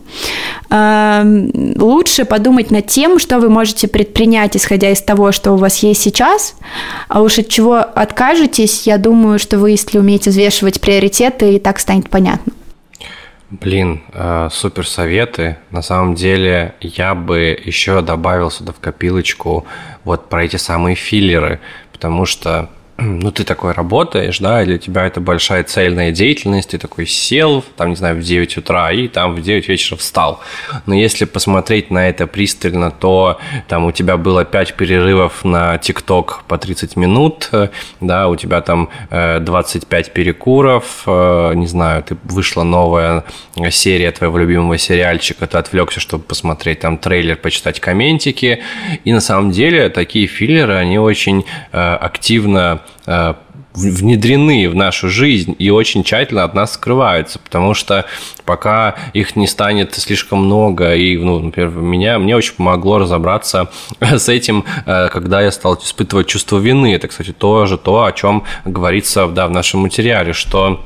Эм, 0.69 1.51
лучше 1.77 2.25
подумать 2.25 2.71
над 2.71 2.87
тем, 2.87 3.19
что 3.19 3.39
вы 3.39 3.49
можете 3.49 3.87
предпринять, 3.87 4.55
исходя 4.55 4.91
из 4.91 5.01
того, 5.01 5.31
что 5.31 5.51
у 5.51 5.57
вас 5.57 5.77
есть 5.83 6.01
сейчас, 6.01 6.55
а 7.07 7.21
уж 7.21 7.39
от 7.39 7.47
чего 7.47 7.77
откажетесь, 7.77 8.87
я 8.87 8.97
думаю, 8.97 9.39
что 9.39 9.57
вы, 9.57 9.71
если 9.71 9.97
умеете 9.97 10.29
взвешивать 10.29 10.81
приоритеты, 10.81 11.55
и 11.55 11.59
так 11.59 11.79
станет 11.79 12.09
понятно. 12.09 12.53
Блин, 13.49 14.03
э, 14.13 14.49
супер 14.51 14.87
советы. 14.87 15.57
На 15.71 15.81
самом 15.81 16.13
деле 16.13 16.75
я 16.81 17.15
бы 17.15 17.59
еще 17.63 18.01
добавил 18.01 18.51
сюда 18.51 18.73
в 18.73 18.79
копилочку 18.79 19.65
вот 20.03 20.29
про 20.29 20.45
эти 20.45 20.57
самые 20.57 20.95
филлеры, 20.95 21.59
потому 21.91 22.25
что 22.25 22.69
ну, 23.01 23.31
ты 23.31 23.43
такой 23.43 23.71
работаешь, 23.71 24.39
да, 24.39 24.61
или 24.63 24.75
у 24.75 24.77
тебя 24.77 25.05
это 25.05 25.21
большая 25.21 25.63
цельная 25.63 26.11
деятельность, 26.11 26.71
ты 26.71 26.77
такой 26.77 27.05
сел, 27.05 27.63
там, 27.77 27.89
не 27.89 27.95
знаю, 27.95 28.15
в 28.17 28.21
9 28.21 28.57
утра 28.57 28.91
и 28.91 29.07
там 29.07 29.35
в 29.35 29.41
9 29.41 29.67
вечера 29.69 29.97
встал. 29.97 30.41
Но 30.85 30.95
если 30.95 31.25
посмотреть 31.25 31.91
на 31.91 32.09
это 32.09 32.27
пристально, 32.27 32.91
то 32.91 33.39
там 33.67 33.85
у 33.85 33.91
тебя 33.91 34.17
было 34.17 34.43
5 34.43 34.73
перерывов 34.73 35.45
на 35.45 35.77
ТикТок 35.77 36.43
по 36.47 36.57
30 36.57 36.95
минут, 36.95 37.51
да, 38.01 38.27
у 38.27 38.35
тебя 38.35 38.61
там 38.61 38.89
25 39.09 40.07
э, 40.07 40.11
перекуров, 40.11 41.03
э, 41.05 41.53
не 41.55 41.67
знаю, 41.67 42.03
ты 42.03 42.17
вышла 42.23 42.63
новая 42.63 43.23
серия 43.69 44.11
твоего 44.11 44.37
любимого 44.37 44.77
сериальчика, 44.77 45.47
ты 45.47 45.57
отвлекся, 45.57 45.99
чтобы 45.99 46.23
посмотреть 46.23 46.81
там 46.81 46.97
трейлер, 46.97 47.37
почитать 47.37 47.79
комментики, 47.79 48.61
и 49.05 49.13
на 49.13 49.21
самом 49.21 49.51
деле 49.51 49.89
такие 49.89 50.27
филлеры, 50.27 50.75
они 50.75 50.99
очень 50.99 51.45
э, 51.71 51.77
активно 51.79 52.81
внедрены 53.73 54.67
в 54.69 54.75
нашу 54.75 55.09
жизнь 55.09 55.55
и 55.57 55.69
очень 55.69 56.03
тщательно 56.03 56.43
от 56.43 56.53
нас 56.53 56.73
скрываются, 56.73 57.39
потому 57.39 57.73
что 57.73 58.05
пока 58.45 58.95
их 59.13 59.35
не 59.35 59.47
станет 59.47 59.93
слишком 59.95 60.45
много, 60.45 60.95
и, 60.95 61.17
ну, 61.17 61.39
например, 61.39 61.69
меня, 61.69 62.19
мне 62.19 62.35
очень 62.35 62.55
помогло 62.55 62.99
разобраться 62.99 63.69
с 64.01 64.27
этим, 64.27 64.65
э, 64.85 65.09
когда 65.09 65.41
я 65.41 65.51
стал 65.51 65.75
испытывать 65.75 66.27
чувство 66.27 66.57
вины. 66.57 66.93
Это, 66.93 67.07
кстати, 67.07 67.31
тоже 67.31 67.77
то, 67.77 68.03
о 68.03 68.11
чем 68.11 68.43
говорится 68.65 69.27
да, 69.27 69.47
в 69.47 69.51
нашем 69.51 69.81
материале, 69.81 70.33
что 70.33 70.83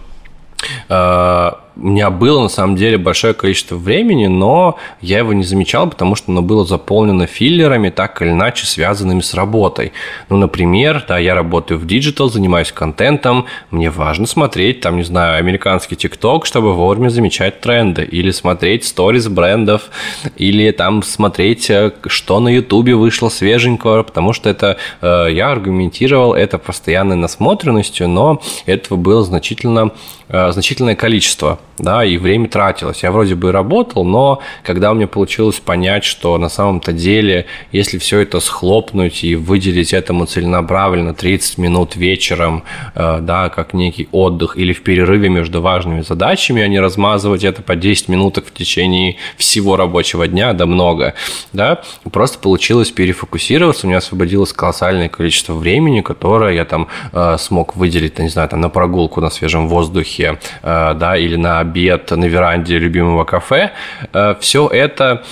э, 0.89 1.52
у 1.76 1.88
меня 1.88 2.12
было 2.12 2.44
на 2.44 2.50
самом 2.50 2.76
деле 2.76 2.98
большое 2.98 3.34
количество 3.34 3.76
времени, 3.76 4.28
но 4.28 4.78
я 5.02 5.20
его 5.20 5.34
не 5.34 5.44
замечал, 5.44 5.90
потому 5.90 6.16
что 6.16 6.32
оно 6.32 6.44
было 6.44 6.66
заполнено 6.66 7.26
филлерами, 7.26 7.90
так 7.90 8.22
или 8.22 8.30
иначе 8.30 8.66
связанными 8.66 9.22
с 9.22 9.34
работой. 9.34 9.92
Ну, 10.30 10.38
например, 10.38 11.04
да, 11.08 11.18
я 11.18 11.34
работаю 11.34 11.80
в 11.80 11.88
digital, 11.88 12.30
занимаюсь 12.30 12.72
контентом, 12.72 13.46
мне 13.72 13.90
важно 13.90 14.28
смотреть, 14.28 14.82
там, 14.82 14.98
не 14.98 15.04
знаю, 15.04 15.40
американский 15.40 15.96
TikTok, 15.96 16.46
чтобы 16.46 16.74
вовремя 16.74 17.10
замечать 17.10 17.60
тренды, 17.60 18.04
или 18.04 18.30
смотреть 18.30 18.86
stories 18.86 19.28
брендов, 19.28 19.90
или 20.38 20.70
там 20.72 21.02
смотреть, 21.02 21.70
э, 21.72 21.92
что 22.06 22.40
на 22.40 22.50
Ютубе 22.50 22.96
вышло 22.96 23.30
свеженького, 23.30 24.04
потому 24.04 24.34
что 24.34 24.50
это 24.50 24.78
э, 25.02 25.28
я 25.32 25.50
аргументировал 25.50 26.36
это 26.36 26.60
постоянной 26.60 27.16
насмотренностью, 27.16 28.08
но 28.08 28.42
этого 28.68 28.98
было 28.98 29.24
значительно, 29.24 29.92
э, 30.30 30.52
значительное 30.52 30.96
количество 30.96 31.60
да, 31.78 32.06
и 32.06 32.18
время 32.18 32.48
тратилось. 32.48 33.04
Я 33.04 33.12
вроде 33.12 33.36
бы 33.36 33.52
работал, 33.52 34.06
но 34.06 34.40
когда 34.64 34.92
у 34.92 34.96
меня 34.96 35.08
получилось 35.08 35.60
понять, 35.60 36.04
что 36.04 36.38
на 36.38 36.50
самом-то 36.50 36.94
деле, 36.94 37.48
если 37.72 37.98
все 37.98 38.20
это 38.20 38.40
схлопнуть 38.40 39.24
и 39.24 39.36
выделить 39.36 39.94
этому 39.94 40.26
целенаправленно 40.26 41.14
30 41.14 41.58
минут 41.58 41.96
вечером, 41.96 42.64
э, 42.94 43.20
да, 43.22 43.50
как 43.50 43.74
некий 43.74 44.08
отдых, 44.12 44.56
или 44.56 44.74
в 44.74 44.84
перерыве 44.84 45.30
между 45.30 45.62
важными 45.62 46.02
задачами, 46.02 46.62
а 46.62 46.68
не 46.68 46.80
размазывать 46.80 47.44
это 47.44 47.62
по 47.62 47.76
10 47.76 48.08
минуток 48.08 48.46
в 48.46 48.54
течение 48.54 49.18
всего 49.38 49.76
рабочего 49.76 50.28
дня, 50.28 50.54
да 50.54 50.66
много, 50.66 51.16
да, 51.54 51.82
просто 52.12 52.38
получилось 52.38 52.92
перефокусироваться, 52.92 53.88
у 53.88 53.90
меня 53.90 53.98
освободилось 53.98 54.54
колоссальное 54.54 55.10
количество 55.10 55.54
времени, 55.54 56.02
которое 56.02 56.54
я 56.54 56.66
там 56.66 56.88
э, 57.12 57.38
смог 57.40 57.76
выделить, 57.76 58.20
не 58.20 58.30
знаю, 58.30 58.50
там 58.50 58.62
на 58.62 58.70
прогулку 58.70 59.22
на 59.22 59.30
свежем 59.30 59.68
воздухе, 59.68 60.40
э, 60.62 60.94
да, 60.94 61.18
или 61.18 61.36
на 61.36 61.62
обед 61.63 62.12
на 62.12 62.26
веранде 62.26 62.80
любимого 62.80 63.23
кафе. 63.26 63.71
Э, 64.13 64.36
Все 64.39 64.67
это 64.67 65.23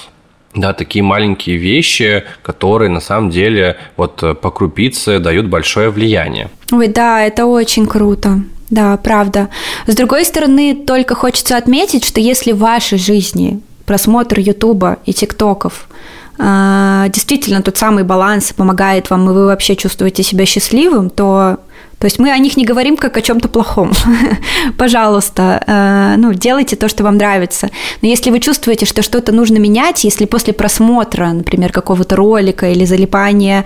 да, 0.55 0.73
такие 0.73 1.03
маленькие 1.03 1.57
вещи, 1.57 2.23
которые 2.43 2.89
на 2.89 2.99
самом 2.99 3.29
деле 3.29 3.77
вот 3.97 4.23
э, 4.23 4.33
по 4.33 4.51
крупице 4.51 5.19
дают 5.19 5.47
большое 5.47 5.89
влияние. 5.89 6.49
Ой, 6.71 6.87
да, 6.87 7.21
это 7.21 7.45
очень 7.45 7.87
круто. 7.87 8.41
Да, 8.69 8.97
правда. 8.97 9.47
С 9.87 9.95
другой 9.95 10.25
стороны, 10.25 10.75
только 10.75 11.15
хочется 11.15 11.57
отметить, 11.57 12.05
что 12.05 12.19
если 12.19 12.53
в 12.53 12.59
вашей 12.59 12.97
жизни 12.97 13.59
просмотр 13.85 14.39
Ютуба 14.39 14.97
и 15.05 15.13
ТикТоков 15.13 15.87
э, 16.37 17.05
действительно 17.09 17.61
тот 17.61 17.77
самый 17.77 18.03
баланс 18.03 18.53
помогает 18.53 19.09
вам, 19.09 19.29
и 19.29 19.33
вы 19.33 19.45
вообще 19.45 19.75
чувствуете 19.75 20.23
себя 20.23 20.45
счастливым, 20.45 21.09
то 21.09 21.57
то 22.01 22.05
есть 22.05 22.17
мы 22.17 22.31
о 22.31 22.37
них 22.39 22.57
не 22.57 22.65
говорим 22.65 22.97
как 22.97 23.15
о 23.15 23.21
чем-то 23.21 23.47
плохом. 23.47 23.91
Пожалуйста, 24.77 25.63
э, 25.67 26.15
ну, 26.17 26.33
делайте 26.33 26.75
то, 26.75 26.89
что 26.89 27.03
вам 27.03 27.17
нравится. 27.17 27.69
Но 28.01 28.07
если 28.07 28.31
вы 28.31 28.39
чувствуете, 28.39 28.87
что 28.87 29.03
что-то 29.03 29.31
нужно 29.31 29.59
менять, 29.59 30.03
если 30.03 30.25
после 30.25 30.51
просмотра, 30.51 31.27
например, 31.27 31.71
какого-то 31.71 32.15
ролика 32.15 32.71
или 32.71 32.85
залипания 32.85 33.65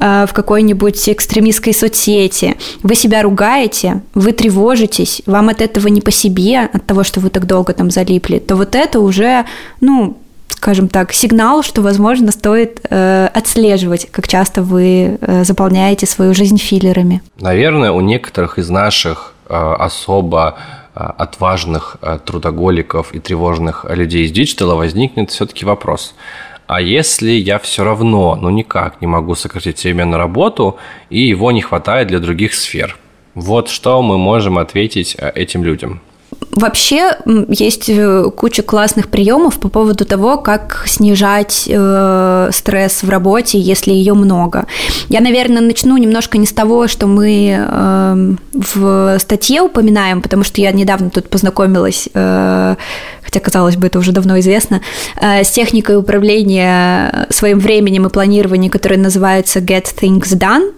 э, 0.00 0.26
в 0.28 0.32
какой-нибудь 0.32 1.08
экстремистской 1.08 1.72
соцсети, 1.72 2.56
вы 2.82 2.96
себя 2.96 3.22
ругаете, 3.22 4.02
вы 4.14 4.32
тревожитесь, 4.32 5.22
вам 5.24 5.48
от 5.48 5.60
этого 5.60 5.86
не 5.86 6.00
по 6.00 6.10
себе, 6.10 6.68
от 6.72 6.86
того, 6.86 7.04
что 7.04 7.20
вы 7.20 7.30
так 7.30 7.46
долго 7.46 7.72
там 7.72 7.92
залипли, 7.92 8.40
то 8.40 8.56
вот 8.56 8.74
это 8.74 8.98
уже, 8.98 9.44
ну, 9.80 10.18
скажем 10.48 10.88
так, 10.88 11.12
сигнал, 11.12 11.62
что, 11.62 11.82
возможно, 11.82 12.32
стоит 12.32 12.80
э, 12.88 13.28
отслеживать, 13.32 14.08
как 14.10 14.26
часто 14.28 14.62
вы 14.62 15.18
э, 15.20 15.44
заполняете 15.44 16.06
свою 16.06 16.34
жизнь 16.34 16.58
filler'ами. 16.58 17.22
Наверное, 17.40 17.92
у 17.92 18.00
некоторых 18.00 18.58
из 18.58 18.68
наших 18.68 19.34
э, 19.48 19.54
особо 19.54 20.56
э, 20.94 21.00
отважных 21.00 21.98
э, 22.00 22.18
трудоголиков 22.24 23.14
и 23.14 23.20
тревожных 23.20 23.86
людей 23.88 24.24
из 24.24 24.32
digital'а 24.32 24.74
возникнет 24.74 25.30
все-таки 25.30 25.64
вопрос. 25.64 26.14
А 26.66 26.80
если 26.80 27.30
я 27.30 27.58
все 27.58 27.84
равно, 27.84 28.36
ну 28.40 28.50
никак 28.50 29.00
не 29.00 29.06
могу 29.06 29.36
сократить 29.36 29.82
время 29.84 30.04
на 30.04 30.18
работу, 30.18 30.78
и 31.10 31.20
его 31.20 31.52
не 31.52 31.60
хватает 31.60 32.08
для 32.08 32.18
других 32.18 32.54
сфер? 32.54 32.96
Вот 33.34 33.68
что 33.68 34.02
мы 34.02 34.18
можем 34.18 34.58
ответить 34.58 35.16
э, 35.18 35.30
этим 35.34 35.62
людям. 35.62 36.00
Вообще 36.56 37.18
есть 37.48 37.90
э, 37.90 38.30
куча 38.34 38.62
классных 38.62 39.08
приемов 39.08 39.60
по 39.60 39.68
поводу 39.68 40.06
того, 40.06 40.38
как 40.38 40.84
снижать 40.86 41.64
э, 41.68 42.48
стресс 42.50 43.02
в 43.02 43.10
работе, 43.10 43.58
если 43.58 43.92
ее 43.92 44.14
много. 44.14 44.64
Я, 45.10 45.20
наверное, 45.20 45.60
начну 45.60 45.98
немножко 45.98 46.38
не 46.38 46.46
с 46.46 46.52
того, 46.52 46.88
что 46.88 47.06
мы 47.08 47.58
э, 47.58 48.34
в 48.54 49.18
статье 49.18 49.60
упоминаем, 49.60 50.22
потому 50.22 50.44
что 50.44 50.62
я 50.62 50.72
недавно 50.72 51.10
тут 51.10 51.28
познакомилась, 51.28 52.08
э, 52.14 52.76
хотя 53.22 53.40
казалось 53.40 53.76
бы 53.76 53.88
это 53.88 53.98
уже 53.98 54.12
давно 54.12 54.40
известно, 54.40 54.80
э, 55.20 55.44
с 55.44 55.50
техникой 55.50 55.98
управления 55.98 57.26
своим 57.28 57.58
временем 57.58 58.06
и 58.06 58.10
планированием, 58.10 58.70
которая 58.70 58.98
называется 58.98 59.58
Get 59.58 59.88
Things 60.00 60.34
Done, 60.34 60.72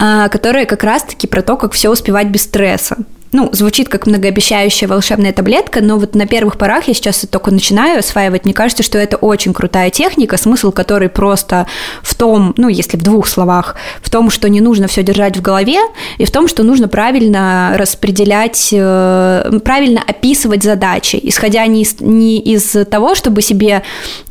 э, 0.00 0.28
которая 0.30 0.66
как 0.66 0.82
раз-таки 0.82 1.28
про 1.28 1.42
то, 1.42 1.56
как 1.56 1.74
все 1.74 1.90
успевать 1.90 2.26
без 2.26 2.42
стресса 2.42 2.96
ну, 3.32 3.48
звучит 3.52 3.88
как 3.88 4.06
многообещающая 4.06 4.86
волшебная 4.86 5.32
таблетка, 5.32 5.80
но 5.80 5.98
вот 5.98 6.14
на 6.14 6.26
первых 6.26 6.58
порах 6.58 6.88
я 6.88 6.94
сейчас 6.94 7.26
только 7.30 7.50
начинаю 7.50 7.98
осваивать. 7.98 8.44
Мне 8.44 8.52
кажется, 8.52 8.82
что 8.82 8.98
это 8.98 9.16
очень 9.16 9.54
крутая 9.54 9.90
техника, 9.90 10.36
смысл 10.36 10.70
которой 10.70 11.08
просто 11.08 11.66
в 12.02 12.14
том, 12.14 12.52
ну, 12.58 12.68
если 12.68 12.98
в 12.98 13.02
двух 13.02 13.26
словах, 13.26 13.76
в 14.02 14.10
том, 14.10 14.30
что 14.30 14.48
не 14.50 14.60
нужно 14.60 14.86
все 14.86 15.02
держать 15.02 15.36
в 15.36 15.42
голове, 15.42 15.78
и 16.18 16.26
в 16.26 16.30
том, 16.30 16.46
что 16.46 16.62
нужно 16.62 16.88
правильно 16.88 17.72
распределять, 17.76 18.68
э, 18.72 19.58
правильно 19.64 20.02
описывать 20.06 20.62
задачи, 20.62 21.18
исходя 21.22 21.66
не 21.66 21.82
из, 21.82 22.00
не 22.00 22.38
из 22.38 22.76
того, 22.90 23.14
чтобы 23.14 23.40
себе 23.40 23.82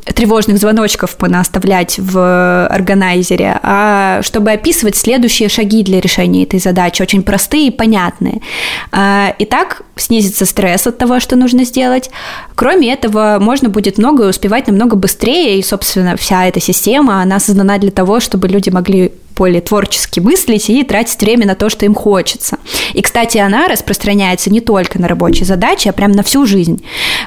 тревожных 0.04 0.58
звоночков 0.58 1.16
понаставлять 1.16 1.98
в 1.98 2.66
органайзере, 2.66 3.58
а 3.62 4.20
чтобы 4.22 4.52
описывать 4.52 4.96
следующие 4.96 5.48
шаги 5.48 5.82
для 5.82 6.00
решения 6.00 6.44
этой 6.44 6.60
задачи, 6.60 7.02
очень 7.02 7.22
простые 7.22 7.68
и 7.68 7.70
понятные. 7.70 8.40
А, 8.94 9.34
и 9.38 9.46
так 9.46 9.82
снизится 9.96 10.44
стресс 10.44 10.86
от 10.86 10.98
того, 10.98 11.18
что 11.18 11.34
нужно 11.34 11.64
сделать. 11.64 12.10
Кроме 12.54 12.92
этого, 12.92 13.38
можно 13.40 13.70
будет 13.70 13.96
многое 13.96 14.28
успевать 14.28 14.66
намного 14.66 14.96
быстрее, 14.96 15.58
и, 15.58 15.62
собственно, 15.62 16.16
вся 16.16 16.46
эта 16.46 16.60
система, 16.60 17.22
она 17.22 17.40
создана 17.40 17.78
для 17.78 17.90
того, 17.90 18.20
чтобы 18.20 18.48
люди 18.48 18.68
могли 18.68 19.12
более 19.34 19.62
творчески 19.62 20.20
мыслить 20.20 20.68
и 20.68 20.84
тратить 20.84 21.20
время 21.20 21.46
на 21.46 21.54
то, 21.54 21.70
что 21.70 21.86
им 21.86 21.94
хочется. 21.94 22.58
И, 22.92 23.00
кстати, 23.00 23.38
она 23.38 23.66
распространяется 23.66 24.50
не 24.50 24.60
только 24.60 25.00
на 25.00 25.08
рабочие 25.08 25.46
задачи, 25.46 25.88
а 25.88 25.92
прям 25.92 26.12
на 26.12 26.22
всю 26.22 26.44
жизнь. 26.44 26.84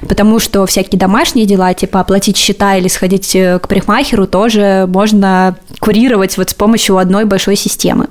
Потому 0.08 0.38
что 0.40 0.68
всякие 0.68 1.00
домашние 1.00 1.48
дела, 1.48 1.74
типа 1.74 2.00
оплатить 2.00 2.38
счета 2.38 2.78
или 2.78 2.88
сходить 2.88 3.36
э, 3.36 3.58
к 3.58 3.68
парикмахеру, 3.68 4.28
тоже 4.28 4.86
можно 4.88 5.58
курировать 5.80 6.38
вот 6.38 6.52
с 6.52 6.54
помощью 6.54 6.98
одной 6.98 7.26
большой 7.26 7.56
системы. 7.56 8.08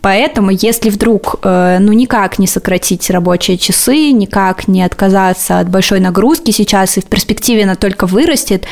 Поэтому, 0.00 0.50
если 0.50 0.90
вдруг, 0.90 1.36
э, 1.42 1.78
ну, 1.80 1.92
никак 1.92 2.38
не 2.38 2.46
сократить 2.46 3.10
рабочие 3.10 3.58
часы, 3.58 4.12
никак 4.12 4.68
не 4.68 4.82
отказаться 4.82 5.58
от 5.58 5.68
большой 5.68 6.00
нагрузки 6.00 6.50
сейчас, 6.50 6.96
и 6.96 7.00
в 7.00 7.06
перспективе 7.06 7.64
она 7.64 7.74
только 7.74 8.06
вырастет, 8.06 8.64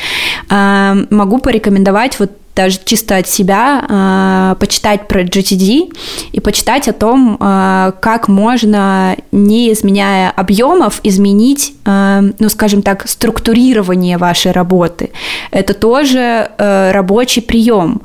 э, 0.51 1.07
могу 1.11 1.39
порекомендовать 1.39 2.19
вот 2.21 2.31
даже 2.57 2.81
чисто 2.85 3.19
от 3.19 3.29
себя, 3.29 4.57
почитать 4.59 5.07
про 5.07 5.23
GTD 5.23 5.93
и 6.33 6.41
почитать 6.41 6.89
о 6.89 6.93
том, 6.93 7.37
как 7.39 8.29
можно, 8.29 9.17
не 9.31 9.73
изменяя 9.73 10.31
объемов, 10.31 11.01
изменить, 11.03 11.75
ну, 11.85 12.49
скажем 12.49 12.83
так, 12.83 13.09
структурирование 13.09 14.17
вашей 14.19 14.53
работы. 14.53 15.11
Это 15.51 15.75
тоже 15.75 16.51
рабочий 16.59 17.43
прием. 17.43 18.01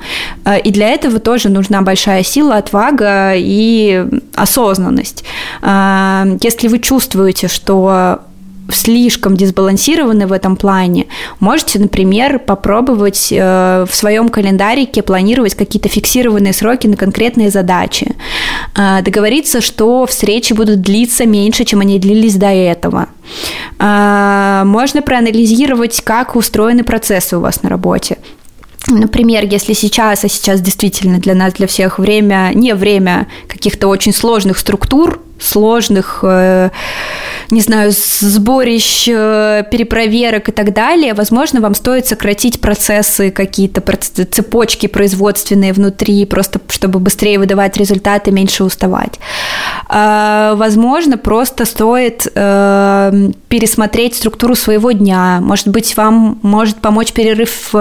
И 0.63 0.71
для 0.71 0.89
этого 0.89 1.19
тоже 1.19 1.49
нужна 1.49 1.81
большая 1.81 2.23
сила, 2.23 2.57
отвага 2.57 3.33
и 3.35 4.05
осознанность. 4.35 5.23
Если 5.63 6.67
вы 6.67 6.79
чувствуете, 6.79 7.47
что 7.47 8.19
слишком 8.73 9.35
дисбалансированы 9.35 10.27
в 10.27 10.31
этом 10.31 10.55
плане, 10.55 11.07
можете, 11.39 11.79
например, 11.79 12.39
попробовать 12.39 13.29
э, 13.31 13.85
в 13.89 13.95
своем 13.95 14.29
календарике 14.29 15.01
планировать 15.01 15.55
какие-то 15.55 15.89
фиксированные 15.89 16.53
сроки 16.53 16.87
на 16.87 16.97
конкретные 16.97 17.49
задачи, 17.49 18.15
э, 18.75 19.01
договориться, 19.01 19.61
что 19.61 20.05
встречи 20.05 20.53
будут 20.53 20.81
длиться 20.81 21.25
меньше, 21.25 21.65
чем 21.65 21.81
они 21.81 21.99
длились 21.99 22.35
до 22.35 22.47
этого. 22.47 23.07
Э, 23.79 24.63
можно 24.65 25.01
проанализировать, 25.01 26.01
как 26.01 26.35
устроены 26.35 26.83
процессы 26.83 27.37
у 27.37 27.39
вас 27.39 27.63
на 27.63 27.69
работе. 27.69 28.17
Например, 28.87 29.45
если 29.45 29.73
сейчас, 29.73 30.23
а 30.23 30.29
сейчас 30.29 30.59
действительно 30.59 31.19
для 31.19 31.35
нас, 31.35 31.53
для 31.53 31.67
всех 31.67 31.99
время, 31.99 32.51
не 32.55 32.73
время 32.73 33.27
каких-то 33.47 33.87
очень 33.87 34.13
сложных 34.13 34.57
структур, 34.57 35.21
сложных, 35.39 36.19
э, 36.23 36.71
не 37.51 37.61
знаю, 37.61 37.91
сборищ, 37.91 39.07
э, 39.07 39.63
перепроверок 39.69 40.49
и 40.49 40.51
так 40.51 40.73
далее, 40.73 41.13
возможно, 41.13 41.61
вам 41.61 41.75
стоит 41.75 42.07
сократить 42.07 42.61
процессы 42.61 43.31
какие-то, 43.31 43.81
цепочки 44.25 44.87
производственные 44.87 45.73
внутри, 45.73 46.25
просто 46.25 46.59
чтобы 46.69 46.99
быстрее 46.99 47.39
выдавать 47.39 47.77
результаты, 47.77 48.31
меньше 48.31 48.63
уставать. 48.63 49.19
А, 49.87 50.55
возможно, 50.55 51.17
просто 51.17 51.65
стоит 51.65 52.27
э, 52.33 53.31
пересмотреть 53.49 54.15
структуру 54.15 54.55
своего 54.55 54.91
дня. 54.91 55.39
Может 55.41 55.67
быть, 55.67 55.95
вам 55.97 56.39
может 56.41 56.77
помочь 56.77 57.11
перерыв 57.11 57.73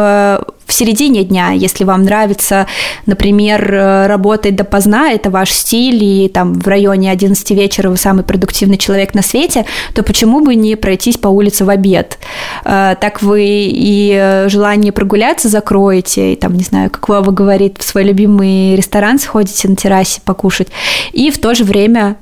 в 0.70 0.72
середине 0.72 1.24
дня, 1.24 1.50
если 1.50 1.84
вам 1.84 2.04
нравится, 2.04 2.66
например, 3.04 3.60
работать 4.06 4.54
допоздна, 4.54 5.10
это 5.10 5.28
ваш 5.28 5.50
стиль, 5.50 6.02
и 6.02 6.28
там 6.28 6.54
в 6.54 6.66
районе 6.68 7.10
11 7.10 7.50
вечера 7.50 7.90
вы 7.90 7.96
самый 7.96 8.22
продуктивный 8.22 8.78
человек 8.78 9.12
на 9.14 9.22
свете, 9.22 9.66
то 9.94 10.04
почему 10.04 10.40
бы 10.40 10.54
не 10.54 10.76
пройтись 10.76 11.16
по 11.16 11.26
улице 11.28 11.64
в 11.64 11.70
обед? 11.70 12.18
А, 12.64 12.94
так 12.94 13.20
вы 13.20 13.42
и 13.44 14.44
желание 14.46 14.92
прогуляться 14.92 15.48
закроете, 15.48 16.34
и 16.34 16.36
там, 16.36 16.54
не 16.54 16.62
знаю, 16.62 16.90
как 16.90 17.08
Вова 17.08 17.32
говорит, 17.32 17.78
в 17.78 17.82
свой 17.82 18.04
любимый 18.04 18.76
ресторан 18.76 19.18
сходите 19.18 19.68
на 19.68 19.74
террасе 19.74 20.20
покушать, 20.24 20.68
и 21.12 21.30
в 21.32 21.38
то 21.38 21.54
же 21.54 21.64
время 21.64 22.16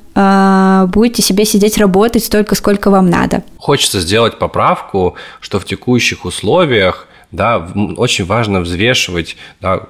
будете 0.88 1.22
себе 1.22 1.44
сидеть 1.44 1.78
работать 1.78 2.24
столько, 2.24 2.54
сколько 2.54 2.90
вам 2.90 3.08
надо. 3.08 3.42
Хочется 3.58 4.00
сделать 4.00 4.38
поправку, 4.38 5.14
что 5.40 5.60
в 5.60 5.64
текущих 5.64 6.24
условиях 6.24 7.07
да, 7.30 7.68
очень 7.96 8.24
важно 8.24 8.60
взвешивать 8.60 9.36
да, 9.60 9.86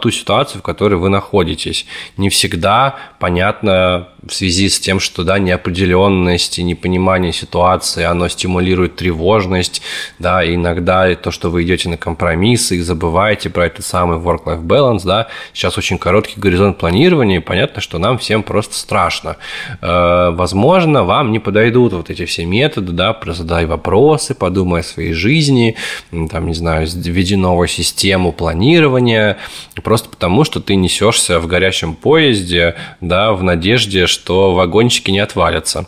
ту 0.00 0.10
ситуацию, 0.10 0.60
в 0.60 0.62
которой 0.62 0.94
вы 0.94 1.08
находитесь. 1.08 1.86
Не 2.16 2.28
всегда 2.28 2.96
понятно 3.18 4.08
в 4.26 4.32
связи 4.32 4.68
с 4.68 4.78
тем, 4.78 5.00
что 5.00 5.24
да, 5.24 5.38
неопределенность 5.38 6.58
и 6.58 6.62
непонимание 6.62 7.32
ситуации, 7.32 8.04
оно 8.04 8.28
стимулирует 8.28 8.96
тревожность, 8.96 9.82
да, 10.18 10.44
и 10.44 10.54
иногда 10.54 11.14
то, 11.14 11.30
что 11.30 11.50
вы 11.50 11.62
идете 11.62 11.88
на 11.88 11.96
компромиссы 11.96 12.76
и 12.76 12.80
забываете 12.80 13.50
про 13.50 13.66
этот 13.66 13.84
самый 13.84 14.18
work-life 14.18 14.62
balance, 14.62 15.02
да, 15.04 15.28
сейчас 15.52 15.78
очень 15.78 15.98
короткий 15.98 16.40
горизонт 16.40 16.78
планирования, 16.78 17.38
и 17.38 17.42
понятно, 17.42 17.80
что 17.80 17.98
нам 17.98 18.18
всем 18.18 18.42
просто 18.42 18.74
страшно. 18.74 19.36
Э, 19.80 20.30
возможно, 20.30 21.04
вам 21.04 21.32
не 21.32 21.38
подойдут 21.38 21.92
вот 21.92 22.10
эти 22.10 22.24
все 22.24 22.44
методы, 22.44 22.92
да, 22.92 23.16
задай 23.26 23.66
вопросы, 23.66 24.34
подумай 24.34 24.80
о 24.80 24.84
своей 24.84 25.12
жизни, 25.12 25.76
там, 26.28 26.46
не 26.46 26.54
знаю, 26.54 26.86
введи 26.86 27.36
новую 27.36 27.68
систему 27.68 28.32
планирования, 28.32 29.38
просто 29.82 30.08
потому, 30.08 30.44
что 30.44 30.60
ты 30.60 30.76
несешься 30.76 31.40
в 31.40 31.46
горящем 31.46 31.94
поезде, 31.94 32.76
да, 33.00 33.32
в 33.32 33.42
надежде, 33.42 34.06
что 34.06 34.54
вагончики 34.54 35.10
не 35.10 35.20
отвалятся. 35.20 35.86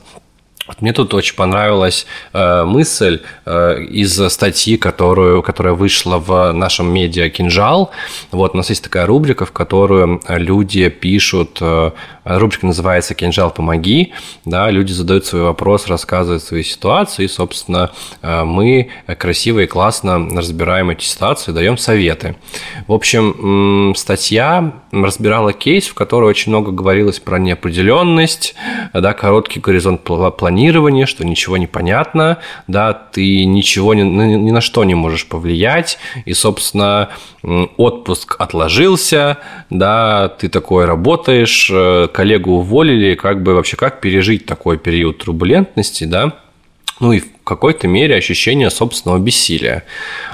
Мне 0.80 0.92
тут 0.92 1.14
очень 1.14 1.35
понравилась 1.35 2.06
э, 2.33 2.64
мысль 2.64 3.20
э, 3.46 3.83
из 3.83 4.14
статьи, 4.33 4.76
которую, 4.76 5.42
которая 5.42 5.74
вышла 5.74 6.18
в 6.18 6.52
нашем 6.52 6.92
медиа 6.92 7.28
«Кинжал». 7.28 7.90
Вот 8.30 8.54
у 8.54 8.56
нас 8.56 8.70
есть 8.70 8.85
такая 8.85 9.06
рубрика, 9.06 9.46
в 9.46 9.52
которую 9.52 10.20
люди 10.28 10.88
пишут 10.88 11.59
э, 11.61 11.90
Рубрика 12.24 12.66
называется 12.66 13.14
«Кинжал, 13.14 13.50
помоги». 13.50 14.12
Да, 14.44 14.70
люди 14.70 14.92
задают 14.92 15.24
свой 15.26 15.42
вопрос, 15.42 15.87
рассказывают 15.87 16.42
свои 16.42 16.62
ситуации, 16.62 17.24
и, 17.24 17.28
собственно, 17.28 17.90
э, 18.22 18.44
мы 18.44 18.90
красиво 19.18 19.61
и 19.61 19.66
классно 19.66 20.28
разбираем 20.37 20.90
эти 20.90 21.04
ситуации, 21.04 21.52
даем 21.52 21.78
советы. 21.78 22.37
В 22.87 22.92
общем, 22.92 23.94
статья 23.96 24.72
разбирала 24.92 25.52
кейс, 25.52 25.88
в 25.88 25.94
которой 25.94 26.26
очень 26.26 26.50
много 26.52 26.72
говорилось 26.72 27.18
про 27.20 27.38
неопределенность, 27.38 28.54
да, 28.92 29.12
короткий 29.12 29.61
горизонт 29.61 30.02
планирования, 30.02 30.60
что 31.07 31.25
ничего 31.25 31.57
не 31.57 31.66
понятно, 31.66 32.38
да, 32.66 32.92
ты 32.92 33.44
ничего 33.44 33.94
ни, 33.94 34.03
ни 34.03 34.51
на 34.51 34.61
что 34.61 34.85
не 34.85 34.94
можешь 34.94 35.27
повлиять, 35.27 35.99
и, 36.25 36.33
собственно, 36.35 37.11
отпуск 37.77 38.37
отложился, 38.38 39.38
да, 39.70 40.29
ты 40.29 40.49
такой 40.49 40.85
работаешь, 40.85 41.70
э, 41.73 42.09
коллегу 42.12 42.59
уволили, 42.59 43.14
как 43.14 43.42
бы 43.42 43.55
вообще 43.55 43.77
как 43.77 44.01
пережить 44.01 44.46
такой 44.46 44.79
период 44.79 45.18
турбулентности, 45.18 46.05
да, 46.05 46.35
ну 47.00 47.12
и 47.12 47.20
в 47.20 47.44
какой-то 47.44 47.88
мере 47.88 48.14
ощущение 48.14 48.70
собственного 48.70 49.18
бессилия. 49.18 49.84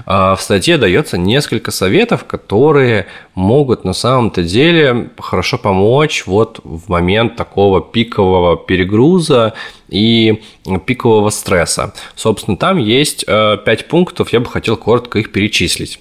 А, 0.04 0.34
в 0.34 0.42
статье 0.42 0.76
дается 0.76 1.16
несколько 1.16 1.70
советов, 1.70 2.24
которые 2.24 3.06
могут 3.34 3.84
на 3.84 3.92
самом-то 3.92 4.42
деле 4.42 5.10
хорошо 5.18 5.58
помочь 5.58 6.24
вот 6.26 6.60
в 6.64 6.88
момент 6.88 7.36
такого 7.36 7.80
пикового 7.80 8.56
перегруза 8.56 9.54
и 9.88 10.42
пикового 10.84 11.30
стресса. 11.30 11.94
Собственно, 12.16 12.56
там 12.56 12.78
есть 12.78 13.24
э, 13.26 13.56
пять 13.64 13.86
пунктов, 13.86 14.32
я 14.32 14.40
бы 14.40 14.46
хотел 14.46 14.76
коротко 14.76 15.20
их 15.20 15.32
перечислить. 15.32 16.00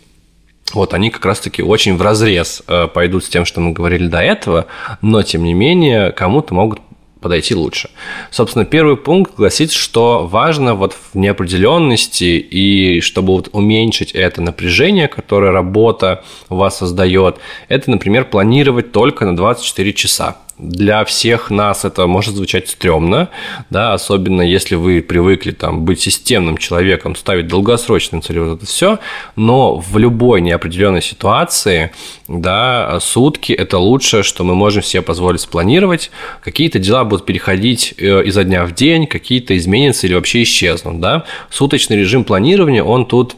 Вот 0.73 0.93
они 0.95 1.11
как 1.11 1.23
раз-таки 1.25 1.61
очень 1.61 1.95
в 1.95 2.01
разрез 2.01 2.63
э, 2.67 2.87
пойдут 2.87 3.23
с 3.23 3.29
тем, 3.29 3.45
что 3.45 3.61
мы 3.61 3.71
говорили 3.71 4.07
до 4.07 4.19
этого, 4.19 4.65
но 5.01 5.21
тем 5.21 5.43
не 5.43 5.53
менее 5.53 6.11
кому-то 6.11 6.55
могут 6.55 6.79
подойти 7.25 7.55
лучше. 7.55 7.89
Собственно, 8.29 8.65
первый 8.65 8.97
пункт 8.97 9.33
гласит, 9.35 9.71
что 9.71 10.27
важно 10.27 10.75
вот 10.75 10.93
в 10.93 11.17
неопределенности 11.17 12.37
и 12.37 13.01
чтобы 13.01 13.33
вот 13.33 13.49
уменьшить 13.51 14.11
это 14.11 14.43
напряжение, 14.43 15.07
которое 15.07 15.49
работа 15.49 16.23
у 16.49 16.57
вас 16.57 16.77
создает, 16.77 17.37
это, 17.67 17.89
например, 17.89 18.25
планировать 18.25 18.91
только 18.91 19.25
на 19.25 19.35
24 19.35 19.93
часа 19.93 20.35
для 20.57 21.03
всех 21.03 21.49
нас 21.49 21.83
это 21.83 22.07
может 22.07 22.35
звучать 22.35 22.69
стрёмно, 22.69 23.29
да, 23.69 23.93
особенно 23.93 24.41
если 24.41 24.75
вы 24.75 25.01
привыкли 25.01 25.51
там 25.51 25.83
быть 25.83 25.99
системным 25.99 26.57
человеком, 26.57 27.15
ставить 27.15 27.47
долгосрочные 27.47 28.21
цели, 28.21 28.39
вот 28.39 28.57
это 28.57 28.65
все, 28.65 28.99
но 29.35 29.75
в 29.75 29.97
любой 29.97 30.41
неопределенной 30.41 31.01
ситуации, 31.01 31.91
да, 32.27 32.99
сутки– 33.01 33.51
это 33.53 33.77
лучшее, 33.77 34.23
что 34.23 34.43
мы 34.43 34.55
можем 34.55 34.81
себе 34.81 35.01
позволить 35.01 35.41
спланировать. 35.41 36.09
Какие-то 36.43 36.79
дела 36.79 37.03
будут 37.03 37.25
переходить 37.25 37.93
э, 37.97 38.23
изо 38.25 38.43
дня 38.43 38.65
в 38.65 38.73
день, 38.73 39.07
какие-то 39.07 39.55
изменятся 39.57 40.07
или 40.07 40.15
вообще 40.15 40.43
исчезнут, 40.43 40.99
да. 40.99 41.25
Суточный 41.49 41.97
режим 41.97 42.23
планирования, 42.23 42.83
он 42.83 43.05
тут 43.05 43.35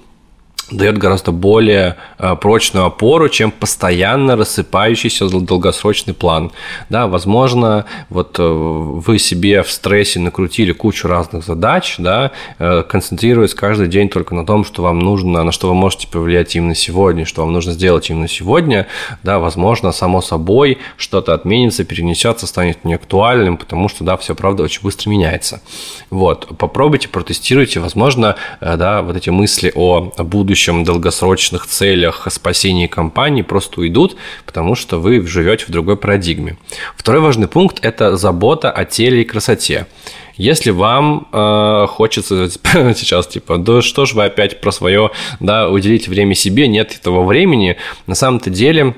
дает 0.71 0.97
гораздо 0.97 1.31
более 1.31 1.95
э, 2.17 2.35
прочную 2.35 2.85
опору, 2.85 3.29
чем 3.29 3.51
постоянно 3.51 4.35
рассыпающийся 4.35 5.27
долгосрочный 5.29 6.13
план. 6.13 6.51
Да, 6.89 7.07
возможно, 7.07 7.85
вот 8.09 8.37
э, 8.37 8.43
вы 8.43 9.17
себе 9.17 9.63
в 9.63 9.71
стрессе 9.71 10.19
накрутили 10.19 10.73
кучу 10.73 11.07
разных 11.07 11.45
задач, 11.45 11.95
да, 11.99 12.31
э, 12.59 12.83
концентрируясь 12.83 13.53
каждый 13.53 13.87
день 13.87 14.09
только 14.09 14.35
на 14.35 14.45
том, 14.45 14.65
что 14.65 14.83
вам 14.83 14.99
нужно, 14.99 15.43
на 15.43 15.51
что 15.51 15.69
вы 15.69 15.73
можете 15.73 16.07
повлиять 16.07 16.55
именно 16.55 16.75
сегодня, 16.75 17.25
что 17.25 17.41
вам 17.41 17.53
нужно 17.53 17.71
сделать 17.71 18.09
именно 18.09 18.27
сегодня, 18.27 18.87
да, 19.23 19.39
возможно, 19.39 19.91
само 19.93 20.21
собой 20.21 20.79
что-то 20.97 21.33
отменится, 21.33 21.85
перенесется, 21.85 22.45
станет 22.45 22.83
неактуальным, 22.83 23.57
потому 23.57 23.87
что, 23.87 24.03
да, 24.03 24.17
все, 24.17 24.35
правда, 24.35 24.63
очень 24.63 24.81
быстро 24.81 25.09
меняется. 25.09 25.61
Вот, 26.09 26.57
попробуйте, 26.57 27.07
протестируйте, 27.07 27.79
возможно, 27.79 28.35
да, 28.59 29.01
вот 29.01 29.15
эти 29.15 29.29
мысли 29.29 29.71
о 29.73 30.11
будущем 30.17 30.56
будущем 30.57 30.83
долгосрочных 30.83 31.67
целях 31.67 32.27
спасения 32.31 32.87
компании 32.87 33.43
просто 33.43 33.79
уйдут, 33.79 34.15
потому 34.43 34.73
что 34.73 34.97
вы 34.97 35.21
живете 35.27 35.65
в 35.65 35.69
другой 35.69 35.97
парадигме. 35.97 36.57
Второй 36.95 37.21
важный 37.21 37.47
пункт– 37.47 37.77
это 37.83 38.17
забота 38.17 38.71
о 38.71 38.83
теле 38.83 39.21
и 39.21 39.23
красоте. 39.23 39.85
Если 40.35 40.71
вам 40.71 41.27
э, 41.31 41.85
хочется 41.87 42.49
сейчас, 42.95 43.27
типа, 43.27 43.59
да 43.59 43.83
что 43.83 44.07
ж 44.07 44.13
вы 44.13 44.25
опять 44.25 44.59
про 44.59 44.71
свое, 44.71 45.11
да, 45.39 45.69
уделите 45.69 46.09
время 46.09 46.33
себе, 46.33 46.67
нет 46.67 46.95
этого 46.99 47.23
времени, 47.23 47.77
на 48.07 48.15
самом-то 48.15 48.49
деле 48.49 48.95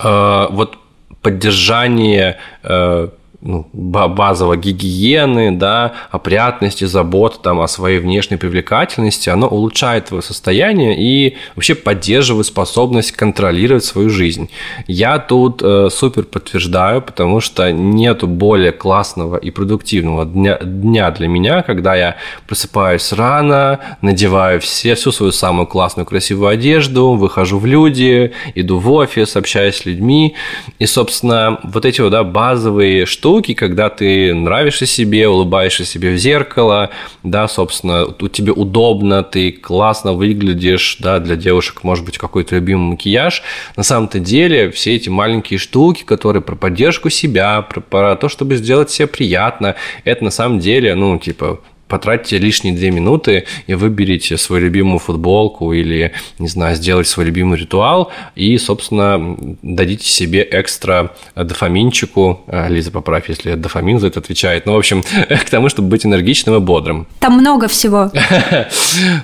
э, 0.00 0.46
вот 0.50 0.78
поддержание 1.22 2.38
э, 2.64 3.08
ну, 3.46 3.68
базовой 3.72 4.58
гигиены, 4.58 5.52
да, 5.52 5.94
опрятности, 6.10 6.84
заботы 6.84 7.38
там, 7.42 7.60
о 7.60 7.68
своей 7.68 7.98
внешней 7.98 8.36
привлекательности, 8.36 9.30
оно 9.30 9.46
улучшает 9.48 10.06
твое 10.06 10.22
состояние 10.22 10.96
и 10.98 11.36
вообще 11.54 11.74
поддерживает 11.74 12.46
способность 12.46 13.12
контролировать 13.12 13.84
свою 13.84 14.10
жизнь. 14.10 14.50
Я 14.86 15.18
тут 15.18 15.62
э, 15.62 15.88
супер 15.90 16.24
подтверждаю, 16.24 17.02
потому 17.02 17.40
что 17.40 17.70
нету 17.72 18.26
более 18.26 18.72
классного 18.72 19.36
и 19.36 19.50
продуктивного 19.50 20.24
дня, 20.26 20.58
дня 20.60 21.10
для 21.10 21.28
меня, 21.28 21.62
когда 21.62 21.94
я 21.94 22.16
просыпаюсь 22.46 23.12
рано, 23.12 23.78
надеваю 24.02 24.60
все, 24.60 24.94
всю 24.94 25.12
свою 25.12 25.32
самую 25.32 25.66
классную 25.66 26.06
красивую 26.06 26.48
одежду, 26.48 27.12
выхожу 27.12 27.58
в 27.58 27.66
люди, 27.66 28.32
иду 28.54 28.78
в 28.78 28.90
офис, 28.90 29.36
общаюсь 29.36 29.76
с 29.76 29.86
людьми, 29.86 30.34
и, 30.78 30.86
собственно, 30.86 31.60
вот 31.62 31.84
эти 31.84 32.00
вот, 32.00 32.10
да, 32.10 32.24
базовые 32.24 33.06
штуки, 33.06 33.35
штуки, 33.36 33.52
когда 33.52 33.90
ты 33.90 34.32
нравишься 34.32 34.86
себе, 34.86 35.28
улыбаешься 35.28 35.84
себе 35.84 36.14
в 36.14 36.16
зеркало, 36.16 36.88
да, 37.22 37.48
собственно, 37.48 38.06
тут 38.06 38.32
тебе 38.32 38.50
удобно, 38.50 39.22
ты 39.22 39.52
классно 39.52 40.14
выглядишь, 40.14 40.96
да, 41.00 41.18
для 41.18 41.36
девушек 41.36 41.84
может 41.84 42.02
быть 42.06 42.16
какой-то 42.16 42.54
любимый 42.54 42.92
макияж. 42.92 43.42
На 43.76 43.82
самом-то 43.82 44.20
деле 44.20 44.70
все 44.70 44.96
эти 44.96 45.10
маленькие 45.10 45.58
штуки, 45.58 46.02
которые 46.04 46.42
про 46.42 46.56
поддержку 46.56 47.10
себя, 47.10 47.60
про, 47.60 47.82
про 47.82 48.16
то, 48.16 48.30
чтобы 48.30 48.56
сделать 48.56 48.90
себе 48.90 49.06
приятно, 49.06 49.74
это 50.04 50.24
на 50.24 50.30
самом 50.30 50.58
деле, 50.58 50.94
ну, 50.94 51.18
типа, 51.18 51.60
потратьте 51.88 52.38
лишние 52.38 52.74
две 52.74 52.90
минуты 52.90 53.44
и 53.66 53.74
выберите 53.74 54.36
свою 54.36 54.64
любимую 54.64 54.98
футболку 54.98 55.72
или, 55.72 56.12
не 56.38 56.48
знаю, 56.48 56.76
сделайте 56.76 57.10
свой 57.10 57.26
любимый 57.26 57.58
ритуал 57.58 58.10
и, 58.34 58.56
собственно, 58.58 59.36
дадите 59.62 60.06
себе 60.06 60.46
экстра 60.50 61.14
дофаминчику. 61.34 62.40
А, 62.48 62.68
Лиза, 62.68 62.90
поправь, 62.90 63.28
если 63.28 63.54
дофамин 63.54 64.00
за 64.00 64.08
это 64.08 64.20
отвечает. 64.20 64.66
Ну, 64.66 64.74
в 64.74 64.78
общем, 64.78 65.02
к 65.28 65.50
тому, 65.50 65.68
чтобы 65.68 65.88
быть 65.88 66.04
энергичным 66.04 66.56
и 66.56 66.60
бодрым. 66.60 67.06
Там 67.20 67.34
много 67.34 67.68
всего. 67.68 68.10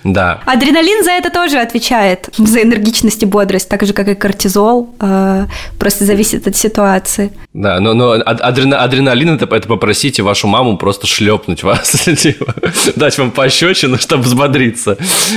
Да. 0.05 0.40
Адреналин 0.44 1.05
за 1.05 1.12
это 1.12 1.31
тоже 1.31 1.59
отвечает, 1.59 2.29
за 2.37 2.62
энергичность 2.62 3.22
и 3.22 3.27
бодрость, 3.27 3.68
так 3.68 3.85
же, 3.87 3.92
как 3.92 4.09
и 4.09 4.14
кортизол. 4.14 4.94
А, 4.98 5.46
просто 5.79 6.05
зависит 6.05 6.46
от 6.46 6.57
ситуации. 6.57 7.33
Да, 7.55 7.81
но, 7.81 8.12
адреналин 8.12 9.37
это, 9.37 9.55
это 9.55 9.68
попросите 9.68 10.22
вашу 10.22 10.46
маму 10.48 10.77
просто 10.77 11.07
шлепнуть 11.07 11.62
вас, 11.62 11.90
типа. 12.18 12.52
дать 12.97 13.19
вам 13.19 13.31
пощечину, 13.31 13.99
чтобы 13.99 14.25
взбодриться 14.25 14.97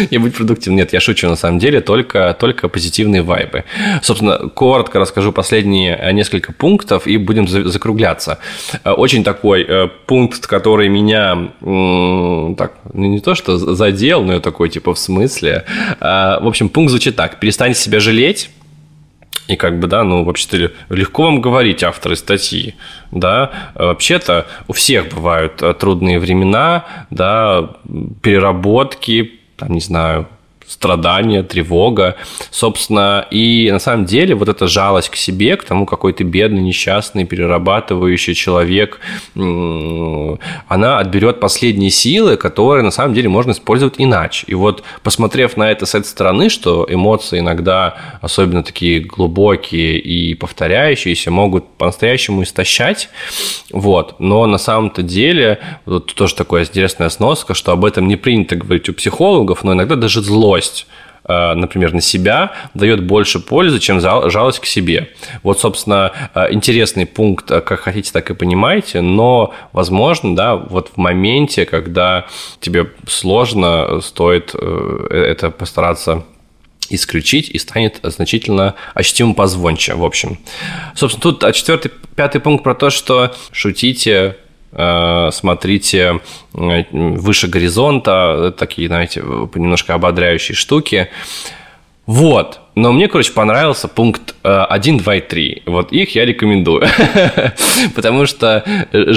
и 0.09 0.17
быть 0.17 0.35
продуктивным. 0.35 0.77
Нет, 0.77 0.93
я 0.93 0.99
шучу 0.99 1.27
на 1.27 1.35
самом 1.35 1.59
деле, 1.59 1.81
только, 1.81 2.35
только 2.39 2.67
позитивные 2.67 3.21
вайбы. 3.21 3.63
Собственно, 4.01 4.49
коротко 4.49 4.99
расскажу 4.99 5.31
последние 5.31 5.97
э, 5.97 6.11
несколько 6.11 6.53
пунктов 6.53 7.07
и 7.07 7.17
будем 7.17 7.47
закругляться. 7.47 8.39
Э, 8.83 8.91
очень 8.91 9.23
такой 9.23 9.65
э, 9.67 9.87
пункт, 10.05 10.47
который 10.47 10.89
меня 10.89 11.51
так, 12.57 12.73
ну, 12.93 13.07
не 13.07 13.19
то 13.19 13.35
что 13.35 13.57
задел, 13.57 14.23
но 14.23 14.33
я 14.33 14.39
такой 14.39 14.69
типа 14.69 14.93
в 14.93 14.99
смысле. 14.99 15.65
В 15.99 16.47
общем, 16.47 16.69
пункт 16.69 16.91
звучит 16.91 17.15
так. 17.15 17.39
Перестаньте 17.39 17.79
себя 17.79 17.99
жалеть, 17.99 18.49
и 19.47 19.55
как 19.55 19.79
бы, 19.79 19.87
да, 19.87 20.03
ну, 20.03 20.23
вообще-то 20.23 20.71
легко 20.89 21.23
вам 21.23 21.41
говорить 21.41 21.83
авторы 21.83 22.15
статьи, 22.15 22.75
да. 23.11 23.51
Вообще-то 23.75 24.47
у 24.67 24.73
всех 24.73 25.09
бывают 25.09 25.61
э, 25.61 25.73
трудные 25.73 26.19
времена, 26.19 26.85
да, 27.11 27.75
переработки, 28.21 29.39
там, 29.57 29.71
не 29.71 29.81
знаю, 29.81 30.27
страдания, 30.67 31.43
тревога, 31.43 32.15
собственно, 32.49 33.25
и 33.31 33.69
на 33.71 33.79
самом 33.79 34.05
деле 34.05 34.35
вот 34.35 34.49
эта 34.49 34.67
жалость 34.67 35.09
к 35.09 35.15
себе, 35.15 35.57
к 35.57 35.63
тому, 35.63 35.85
какой 35.85 36.13
ты 36.13 36.23
бедный, 36.23 36.61
несчастный, 36.61 37.25
перерабатывающий 37.25 38.33
человек, 38.33 38.99
она 39.35 40.99
отберет 40.99 41.39
последние 41.39 41.91
силы, 41.91 42.37
которые 42.37 42.83
на 42.83 42.91
самом 42.91 43.13
деле 43.13 43.29
можно 43.29 43.51
использовать 43.51 43.95
иначе. 43.97 44.45
И 44.47 44.55
вот 44.55 44.83
посмотрев 45.03 45.57
на 45.57 45.69
это 45.71 45.85
с 45.85 45.93
этой 45.95 46.07
стороны, 46.07 46.49
что 46.49 46.85
эмоции 46.89 47.39
иногда, 47.39 48.17
особенно 48.21 48.63
такие 48.63 48.99
глубокие 48.99 49.99
и 49.99 50.33
повторяющиеся, 50.33 51.31
могут 51.31 51.67
по-настоящему 51.77 52.43
истощать, 52.43 53.09
вот, 53.71 54.15
но 54.19 54.45
на 54.47 54.57
самом-то 54.57 55.03
деле, 55.03 55.59
вот 55.85 56.13
тоже 56.13 56.35
такая 56.35 56.63
интересная 56.63 57.09
сноска, 57.09 57.53
что 57.53 57.71
об 57.71 57.85
этом 57.85 58.07
не 58.07 58.15
принято 58.15 58.55
говорить 58.55 58.89
у 58.89 58.93
психологов, 58.93 59.63
но 59.63 59.73
иногда 59.73 59.95
даже 59.95 60.21
зло 60.21 60.54
злость 60.55 60.87
э, 61.27 61.53
например, 61.55 61.93
на 61.93 62.01
себя, 62.01 62.51
дает 62.75 63.03
больше 63.03 63.39
пользы, 63.39 63.79
чем 63.79 63.99
жалость 63.99 64.59
к 64.59 64.65
себе. 64.65 65.09
Вот, 65.43 65.59
собственно, 65.59 66.11
э, 66.35 66.53
интересный 66.53 67.05
пункт, 67.05 67.49
э, 67.51 67.61
как 67.61 67.79
хотите, 67.79 68.11
так 68.11 68.29
и 68.29 68.35
понимаете, 68.35 69.01
но, 69.01 69.53
возможно, 69.73 70.35
да, 70.35 70.55
вот 70.55 70.91
в 70.95 70.97
моменте, 70.97 71.65
когда 71.65 72.25
тебе 72.59 72.91
сложно, 73.07 74.01
стоит 74.01 74.53
это 74.53 75.49
постараться 75.49 76.23
исключить 76.91 77.49
и 77.49 77.57
станет 77.57 77.99
значительно 78.03 78.75
ощутимо 78.93 79.33
позвонче, 79.33 79.95
в 79.95 80.05
общем. 80.05 80.37
Собственно, 80.95 81.21
тут 81.23 81.55
четвертый, 81.55 81.91
пятый 82.15 82.39
пункт 82.39 82.63
про 82.63 82.75
то, 82.75 82.91
что 82.91 83.33
шутите, 83.51 84.37
смотрите 85.31 86.19
э, 86.53 86.83
выше 86.91 87.47
горизонта, 87.47 88.53
такие, 88.57 88.87
знаете, 88.87 89.21
немножко 89.21 89.93
ободряющие 89.93 90.55
штуки. 90.55 91.09
Вот. 92.05 92.59
Но 92.75 92.91
мне, 92.91 93.07
короче, 93.07 93.31
понравился 93.31 93.87
пункт 93.87 94.35
1, 94.43 94.97
2 94.97 95.15
и 95.15 95.21
3. 95.21 95.63
Вот 95.65 95.91
их 95.93 96.13
я 96.13 96.25
рекомендую. 96.25 96.83
Потому 97.95 98.25
что, 98.25 98.63
э, 98.91 99.13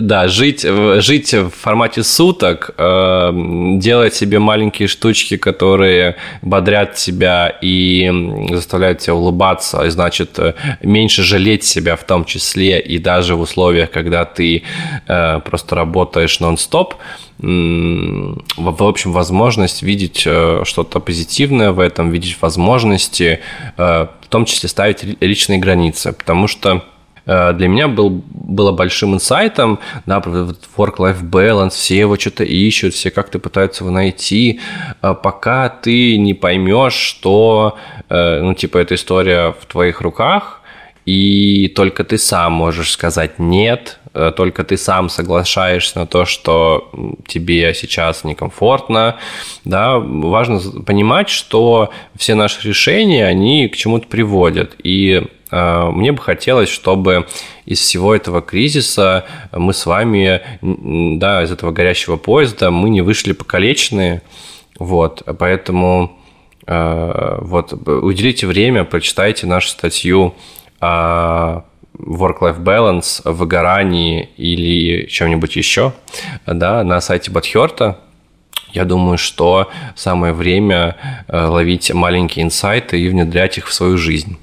да, 0.00 0.26
жить, 0.26 0.62
жить 0.62 1.34
в 1.34 1.50
формате 1.50 2.02
суток, 2.02 2.70
э, 2.76 3.30
делать 3.76 4.14
себе 4.14 4.38
маленькие 4.38 4.88
штучки, 4.88 5.36
которые 5.36 6.16
бодрят 6.40 6.94
тебя 6.94 7.48
и 7.62 8.10
заставляют 8.50 9.00
тебя 9.00 9.14
улыбаться, 9.14 9.84
и 9.84 9.90
значит, 9.90 10.38
э, 10.38 10.54
меньше 10.82 11.22
жалеть 11.22 11.64
себя 11.64 11.94
в 11.96 12.04
том 12.04 12.24
числе, 12.24 12.80
и 12.80 12.98
даже 12.98 13.36
в 13.36 13.40
условиях, 13.42 13.90
когда 13.90 14.24
ты 14.24 14.62
просто 15.06 15.76
работаешь 15.76 16.40
нон-стоп, 16.40 16.94
в 17.44 18.82
общем, 18.82 19.12
возможность 19.12 19.82
видеть 19.82 20.20
что-то 20.20 21.00
позитивное 21.00 21.72
в 21.72 21.80
этом, 21.80 22.10
видеть 22.10 22.38
возможности, 22.40 23.40
э, 23.76 24.06
в 24.20 24.28
том 24.28 24.44
числе 24.44 24.68
ставить 24.68 25.04
личные 25.20 25.58
границы, 25.58 26.12
потому 26.12 26.46
что 26.48 26.84
э, 27.26 27.52
для 27.52 27.68
меня 27.68 27.88
был, 27.88 28.22
было 28.30 28.72
большим 28.72 29.14
инсайтом, 29.14 29.78
да, 30.06 30.18
work-life 30.18 31.22
balance, 31.22 31.70
все 31.70 31.98
его 31.98 32.16
что-то 32.16 32.44
ищут, 32.44 32.94
все 32.94 33.10
как-то 33.10 33.38
пытаются 33.38 33.84
его 33.84 33.92
найти, 33.92 34.60
э, 35.02 35.14
пока 35.22 35.68
ты 35.68 36.16
не 36.16 36.32
поймешь, 36.34 36.94
что, 36.94 37.76
ну, 38.08 38.54
типа, 38.54 38.78
эта 38.78 38.94
история 38.94 39.54
в 39.60 39.66
твоих 39.66 40.00
руках, 40.00 40.60
и 41.04 41.68
только 41.68 42.04
ты 42.04 42.18
сам 42.18 42.52
можешь 42.52 42.92
сказать 42.92 43.38
«нет», 43.38 43.98
Э, 44.14 44.32
только 44.34 44.62
ты 44.62 44.76
сам 44.76 45.08
соглашаешься 45.08 45.98
на 45.98 46.06
то, 46.06 46.24
что 46.24 46.90
тебе 47.26 47.74
сейчас 47.74 48.22
некомфортно, 48.22 49.16
да, 49.64 49.98
важно 49.98 50.60
понимать, 50.82 51.28
что 51.28 51.90
все 52.16 52.36
наши 52.36 52.66
решения, 52.66 53.26
они 53.26 53.68
к 53.68 53.76
чему-то 53.76 54.06
приводят, 54.06 54.76
и 54.82 55.26
э, 55.50 55.90
мне 55.90 56.12
бы 56.12 56.22
хотелось, 56.22 56.68
чтобы 56.68 57.26
из 57.66 57.80
всего 57.80 58.14
этого 58.14 58.40
кризиса 58.40 59.24
мы 59.50 59.74
с 59.74 59.84
вами, 59.84 60.40
да, 60.62 61.42
из 61.42 61.50
этого 61.50 61.72
горящего 61.72 62.16
поезда 62.16 62.70
мы 62.70 62.90
не 62.90 63.00
вышли 63.00 63.32
покалеченные, 63.32 64.22
вот, 64.78 65.24
поэтому 65.40 66.20
э, 66.68 67.38
вот 67.40 67.72
уделите 67.72 68.46
время, 68.46 68.84
прочитайте 68.84 69.48
нашу 69.48 69.70
статью 69.70 70.34
work-life 71.98 72.58
balance, 72.58 73.20
выгорании 73.24 74.28
или 74.36 75.06
чем-нибудь 75.06 75.56
еще, 75.56 75.92
да, 76.46 76.82
на 76.82 77.00
сайте 77.00 77.30
Батхерта. 77.30 77.98
Я 78.72 78.84
думаю, 78.84 79.18
что 79.18 79.70
самое 79.94 80.32
время 80.32 80.96
э, 81.28 81.46
ловить 81.46 81.94
маленькие 81.94 82.44
инсайты 82.44 83.00
и 83.00 83.08
внедрять 83.08 83.56
их 83.56 83.68
в 83.68 83.72
свою 83.72 83.96
жизнь. 83.96 84.36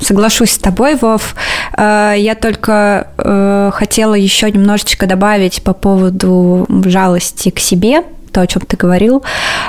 Соглашусь 0.00 0.52
с 0.52 0.58
тобой, 0.58 0.96
Вов. 0.96 1.36
Э, 1.76 2.14
я 2.16 2.34
только 2.34 3.08
э, 3.16 3.70
хотела 3.72 4.14
еще 4.14 4.50
немножечко 4.50 5.06
добавить 5.06 5.62
по 5.62 5.72
поводу 5.72 6.66
жалости 6.84 7.50
к 7.50 7.60
себе 7.60 8.02
то, 8.30 8.40
о 8.40 8.46
чем 8.46 8.62
ты 8.62 8.76
говорил. 8.76 9.22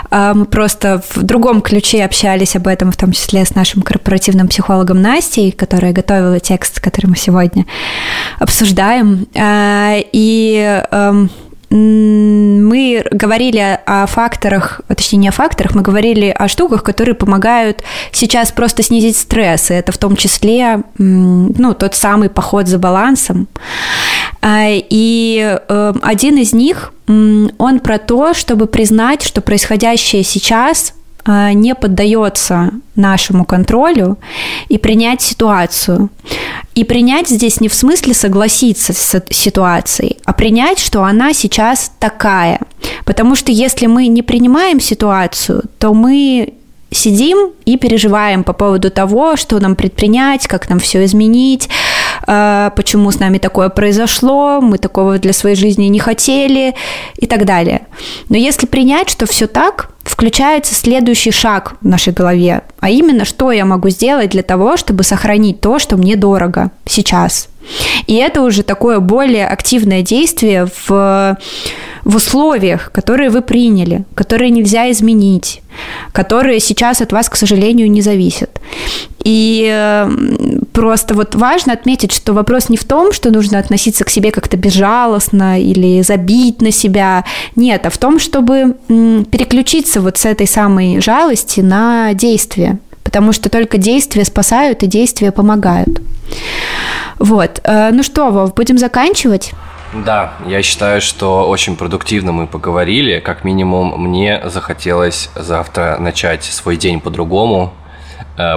А, 0.09 0.33
мы 0.33 0.45
просто 0.45 1.01
в 1.09 1.23
другом 1.23 1.61
ключе 1.61 2.03
общались 2.03 2.55
об 2.55 2.67
этом, 2.67 2.91
в 2.91 2.97
том 2.97 3.11
числе 3.11 3.45
с 3.45 3.55
нашим 3.55 3.81
корпоративным 3.81 4.47
психологом 4.47 5.01
Настей, 5.01 5.51
которая 5.51 5.93
готовила 5.93 6.39
текст, 6.39 6.79
который 6.79 7.07
мы 7.07 7.17
сегодня 7.17 7.65
обсуждаем. 8.39 9.27
А, 9.35 9.97
и 10.11 10.83
эм, 10.91 11.29
мы 11.71 13.05
говорили 13.11 13.79
о 13.85 14.05
факторах, 14.05 14.81
точнее 14.89 15.19
не 15.19 15.27
о 15.29 15.31
факторах, 15.31 15.73
мы 15.73 15.81
говорили 15.81 16.35
о 16.37 16.49
штуках, 16.49 16.83
которые 16.83 17.15
помогают 17.15 17.81
сейчас 18.11 18.51
просто 18.51 18.83
снизить 18.83 19.15
стресс. 19.15 19.71
И 19.71 19.73
это 19.73 19.93
в 19.93 19.97
том 19.97 20.17
числе 20.17 20.83
ну, 20.97 21.73
тот 21.73 21.95
самый 21.95 22.29
поход 22.29 22.67
за 22.67 22.77
балансом. 22.77 23.47
А, 24.41 24.65
и 24.67 25.57
эм, 25.69 25.99
один 26.01 26.37
из 26.37 26.53
них, 26.53 26.93
он 27.07 27.79
про 27.81 27.99
то, 27.99 28.33
чтобы 28.33 28.67
признать, 28.67 29.21
что 29.21 29.41
происходящее 29.41 30.23
сейчас 30.23 30.93
а, 31.23 31.53
не 31.53 31.75
поддается 31.75 32.71
нашему 32.95 33.45
контролю 33.45 34.17
и 34.69 34.77
принять 34.77 35.21
ситуацию. 35.21 36.09
И 36.73 36.83
принять 36.83 37.27
здесь 37.27 37.59
не 37.59 37.67
в 37.67 37.73
смысле 37.73 38.13
согласиться 38.13 38.93
с 38.93 39.23
ситуацией, 39.29 40.17
а 40.25 40.33
принять, 40.33 40.79
что 40.79 41.03
она 41.03 41.33
сейчас 41.33 41.91
такая. 41.99 42.61
Потому 43.05 43.35
что 43.35 43.51
если 43.51 43.85
мы 43.85 44.07
не 44.07 44.23
принимаем 44.23 44.79
ситуацию, 44.79 45.63
то 45.77 45.93
мы 45.93 46.53
сидим 46.91 47.51
и 47.65 47.77
переживаем 47.77 48.43
по 48.43 48.53
поводу 48.53 48.89
того, 48.89 49.35
что 49.35 49.59
нам 49.59 49.75
предпринять, 49.75 50.47
как 50.47 50.69
нам 50.69 50.79
все 50.79 51.05
изменить, 51.05 51.69
почему 52.25 53.11
с 53.11 53.19
нами 53.19 53.37
такое 53.37 53.69
произошло, 53.69 54.61
мы 54.61 54.77
такого 54.77 55.17
для 55.17 55.33
своей 55.33 55.55
жизни 55.55 55.85
не 55.85 55.99
хотели 55.99 56.75
и 57.17 57.27
так 57.27 57.45
далее. 57.45 57.81
Но 58.29 58.37
если 58.37 58.65
принять, 58.65 59.09
что 59.09 59.25
все 59.25 59.47
так, 59.47 59.89
включается 60.03 60.73
следующий 60.73 61.31
шаг 61.31 61.75
в 61.81 61.87
нашей 61.87 62.13
голове, 62.13 62.61
а 62.79 62.89
именно, 62.89 63.25
что 63.25 63.51
я 63.51 63.65
могу 63.65 63.89
сделать 63.89 64.31
для 64.31 64.43
того, 64.43 64.77
чтобы 64.77 65.03
сохранить 65.03 65.61
то, 65.61 65.79
что 65.79 65.97
мне 65.97 66.15
дорого 66.15 66.71
сейчас. 66.85 67.49
И 68.07 68.15
это 68.15 68.41
уже 68.41 68.63
такое 68.63 68.99
более 68.99 69.47
активное 69.47 70.01
действие 70.01 70.67
в, 70.85 71.37
в 72.03 72.15
условиях, 72.15 72.91
которые 72.91 73.29
вы 73.29 73.41
приняли, 73.41 74.03
которые 74.15 74.49
нельзя 74.49 74.89
изменить, 74.91 75.61
которые 76.11 76.59
сейчас 76.59 77.01
от 77.01 77.11
вас, 77.11 77.29
к 77.29 77.35
сожалению, 77.35 77.89
не 77.89 78.01
зависят. 78.01 78.59
И 79.23 79.67
эм, 79.71 80.60
просто 80.73 81.13
вот 81.13 81.35
важно 81.35 81.73
отметить, 81.73 82.11
что 82.11 82.33
вопрос 82.33 82.69
не 82.69 82.77
в 82.77 82.83
том, 82.83 83.13
что 83.13 83.31
нужно 83.31 83.59
относиться 83.59 84.03
к 84.03 84.09
себе 84.09 84.31
как-то 84.31 84.57
безжалостно 84.57 85.61
или 85.61 86.01
забить 86.01 86.61
на 86.61 86.71
себя. 86.71 87.25
Нет, 87.55 87.85
а 87.85 87.89
в 87.89 87.97
том, 87.97 88.19
чтобы 88.19 88.77
переключиться 88.87 90.01
вот 90.01 90.17
с 90.17 90.25
этой 90.25 90.47
самой 90.47 91.01
жалости 91.01 91.61
на 91.61 92.13
действие. 92.13 92.79
Потому 93.03 93.33
что 93.33 93.49
только 93.49 93.77
действия 93.77 94.23
спасают 94.25 94.83
и 94.83 94.87
действия 94.87 95.31
помогают. 95.31 96.01
Вот. 97.19 97.59
Э, 97.63 97.89
ну 97.91 98.03
что, 98.03 98.31
Вов, 98.31 98.53
будем 98.53 98.77
заканчивать? 98.77 99.51
Да, 99.93 100.33
я 100.47 100.61
считаю, 100.61 101.01
что 101.01 101.49
очень 101.49 101.75
продуктивно 101.75 102.31
мы 102.31 102.47
поговорили. 102.47 103.19
Как 103.19 103.43
минимум, 103.43 104.01
мне 104.01 104.41
захотелось 104.45 105.29
завтра 105.35 105.97
начать 105.99 106.45
свой 106.45 106.77
день 106.77 107.01
по-другому, 107.01 107.73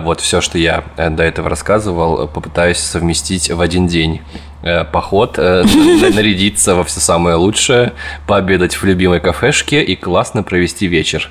вот 0.01 0.21
все, 0.21 0.41
что 0.41 0.59
я 0.59 0.85
э, 0.97 1.11
до 1.11 1.23
этого 1.23 1.49
рассказывал, 1.49 2.29
попытаюсь 2.29 2.79
совместить 2.79 3.51
в 3.51 3.61
один 3.61 3.87
день 3.87 4.23
э, 4.63 4.85
поход, 4.85 5.37
нарядиться 5.39 6.75
во 6.75 6.85
все 6.85 7.01
самое 7.01 7.37
лучшее, 7.37 7.93
пообедать 8.27 8.75
в 8.75 8.85
любимой 8.85 9.21
кафешке 9.21 9.83
и 9.83 9.97
классно 9.97 10.43
провести 10.43 10.87
вечер. 10.87 11.31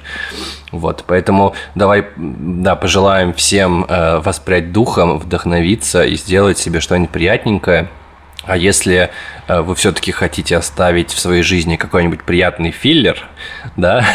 Вот, 0.72 1.04
поэтому 1.08 1.54
давай, 1.76 2.08
да, 2.18 2.76
пожелаем 2.76 3.34
всем 3.34 3.86
воспрять 3.88 4.72
духом, 4.72 5.20
вдохновиться 5.20 6.04
и 6.04 6.16
сделать 6.16 6.58
себе 6.58 6.80
что-нибудь 6.80 7.12
приятненькое– 7.12 7.90
а 8.46 8.58
если 8.58 9.10
э, 9.48 9.62
вы 9.62 9.76
все-таки 9.76 10.12
хотите 10.12 10.58
оставить 10.58 11.12
в 11.12 11.20
своей 11.20 11.44
жизни 11.44 11.78
какой-нибудь 11.78 12.24
приятный 12.24 12.72
филлер, 12.72 13.28
да, 13.78 14.06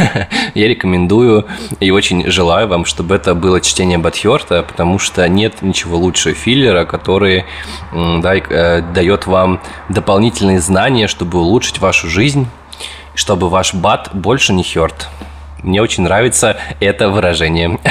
я 0.54 0.68
рекомендую 0.68 1.46
и 1.80 1.90
очень 1.90 2.30
желаю 2.30 2.68
вам, 2.68 2.84
чтобы 2.84 3.14
это 3.14 3.34
было 3.34 3.60
чтение 3.60 3.98
Батхерта, 3.98 4.62
потому 4.62 4.98
что 4.98 5.26
нет 5.28 5.62
ничего 5.62 5.96
лучше 5.96 6.34
филлера, 6.34 6.84
который 6.84 7.44
да, 7.92 8.36
э, 8.36 8.82
дает 8.92 9.26
вам 9.26 9.60
дополнительные 9.88 10.60
знания, 10.60 11.08
чтобы 11.08 11.38
улучшить 11.38 11.78
вашу 11.78 12.08
жизнь, 12.08 12.46
чтобы 13.14 13.48
ваш 13.48 13.74
бат 13.74 14.10
больше 14.12 14.52
не 14.52 14.62
херт. 14.62 15.08
Мне 15.62 15.82
очень 15.82 16.04
нравится 16.04 16.56
это 16.80 17.08
выражение. 17.08 17.78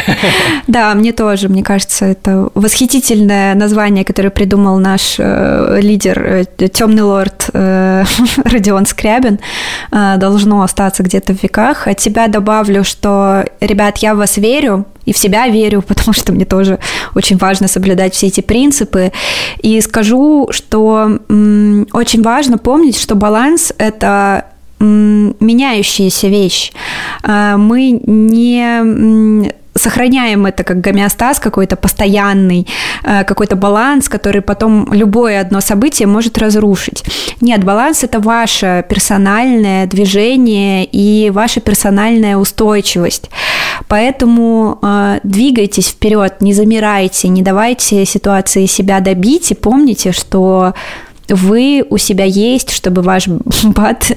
Да, 0.68 0.94
мне 0.96 1.14
тоже. 1.14 1.48
Мне 1.48 1.64
кажется, 1.64 2.06
это 2.06 2.50
восхитительное 2.54 3.56
название, 3.56 4.04
которое 4.04 4.30
придумал 4.30 4.80
наш 4.80 5.16
э, 5.18 5.80
лидер, 5.82 6.46
э, 6.60 6.68
темный 6.68 7.04
лорд 7.04 7.50
э, 7.54 8.04
Родион 8.44 8.86
Скрябин. 8.86 9.40
Э, 9.92 10.18
должно 10.18 10.62
остаться 10.62 11.04
где-то 11.04 11.34
в 11.34 11.42
веках. 11.42 11.88
От 11.88 11.98
тебя 11.98 12.28
добавлю, 12.28 12.84
что, 12.84 13.46
ребят, 13.62 13.98
я 14.00 14.14
в 14.14 14.18
вас 14.18 14.38
верю, 14.38 14.86
и 15.06 15.14
в 15.14 15.18
себя 15.18 15.48
верю, 15.48 15.82
потому 15.88 16.14
что 16.14 16.34
мне 16.34 16.46
тоже 16.46 16.80
очень 17.16 17.38
важно 17.38 17.68
соблюдать 17.68 18.14
все 18.14 18.28
эти 18.28 18.42
принципы. 18.42 19.12
И 19.60 19.80
скажу, 19.82 20.50
что 20.52 21.20
м, 21.30 21.88
очень 21.94 22.22
важно 22.22 22.58
помнить, 22.58 23.00
что 23.00 23.16
баланс– 23.16 23.74
это 23.78 24.46
меняющаяся 24.80 26.28
вещь. 26.28 26.72
А, 27.24 27.58
мы 27.58 28.00
не 28.06 29.52
сохраняем 29.78 30.46
это 30.46 30.64
как 30.64 30.82
гомеостаз 30.82 31.40
какой-то 31.40 31.76
постоянный, 31.76 32.68
а, 33.04 33.24
какой-то 33.24 33.56
баланс, 33.56 34.10
который 34.10 34.42
потом 34.42 34.92
любое 34.92 35.40
одно 35.40 35.62
событие 35.62 36.08
может 36.08 36.38
разрушить. 36.38 37.04
Нет, 37.42 37.64
баланс 37.64 38.04
это 38.04 38.20
ваше 38.20 38.84
персональное 38.90 39.86
движение 39.86 40.86
и 40.86 41.30
ваша 41.30 41.60
персональная 41.60 42.38
устойчивость. 42.38 43.30
Поэтому 43.88 44.80
э, 44.82 45.20
двигайтесь 45.24 45.90
вперед, 45.90 46.42
не 46.42 46.54
замирайте, 46.54 47.28
не 47.28 47.42
давайте 47.42 48.06
ситуации 48.06 48.66
себя 48.66 49.00
добить 49.00 49.52
и 49.52 49.56
помните, 49.56 50.12
что 50.12 50.74
вы 51.30 51.86
у 51.90 51.98
себя 51.98 52.26
есть, 52.26 52.72
чтобы 52.72 53.02
ваш 53.02 53.28
бат 53.64 54.12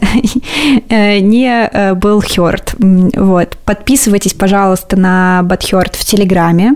э, 0.88 1.18
не 1.18 1.48
э, 1.48 1.94
был 1.94 2.22
хёрт. 2.22 2.74
Вот. 2.78 3.56
Подписывайтесь, 3.64 4.34
пожалуйста, 4.34 4.96
на 4.96 5.42
Батхёрт 5.42 5.96
в 5.96 6.04
Телеграме. 6.04 6.74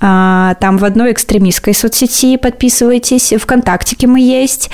А, 0.00 0.54
там 0.60 0.78
в 0.78 0.84
одной 0.84 1.12
экстремистской 1.12 1.74
соцсети 1.74 2.36
подписывайтесь. 2.36 3.32
Вконтактике 3.40 4.06
мы 4.06 4.20
есть. 4.20 4.70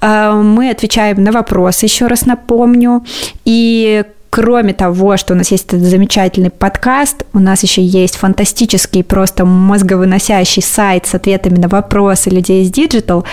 А, 0.00 0.34
мы 0.34 0.70
отвечаем 0.70 1.22
на 1.22 1.32
вопросы, 1.32 1.86
еще 1.86 2.06
раз 2.06 2.26
напомню. 2.26 3.04
И 3.44 4.04
Кроме 4.30 4.74
того, 4.74 5.16
что 5.16 5.32
у 5.32 5.36
нас 5.36 5.50
есть 5.50 5.66
этот 5.66 5.80
замечательный 5.80 6.50
подкаст, 6.50 7.24
у 7.32 7.38
нас 7.38 7.62
еще 7.62 7.82
есть 7.82 8.16
фантастический, 8.16 9.02
просто 9.02 9.44
мозговыносящий 9.44 10.62
сайт 10.62 11.06
с 11.06 11.14
ответами 11.14 11.58
на 11.58 11.68
вопросы 11.68 12.28
людей 12.28 12.62
из 12.62 12.70
Digital. 12.70 13.24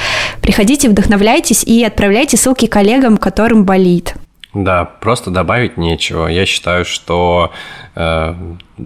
Приходите, 0.41 0.89
вдохновляйтесь 0.89 1.63
и 1.63 1.83
отправляйте 1.83 2.37
ссылки 2.37 2.67
коллегам, 2.67 3.17
которым 3.17 3.65
болит. 3.65 4.15
Да, 4.55 4.85
просто 4.85 5.31
добавить 5.31 5.75
нечего. 5.75 6.27
Я 6.27 6.45
считаю, 6.45 6.85
что 6.85 7.51
э, 7.93 8.33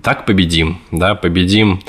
так 0.01 0.25
победим, 0.25 0.79
да, 0.89 1.13
победим 1.13 1.81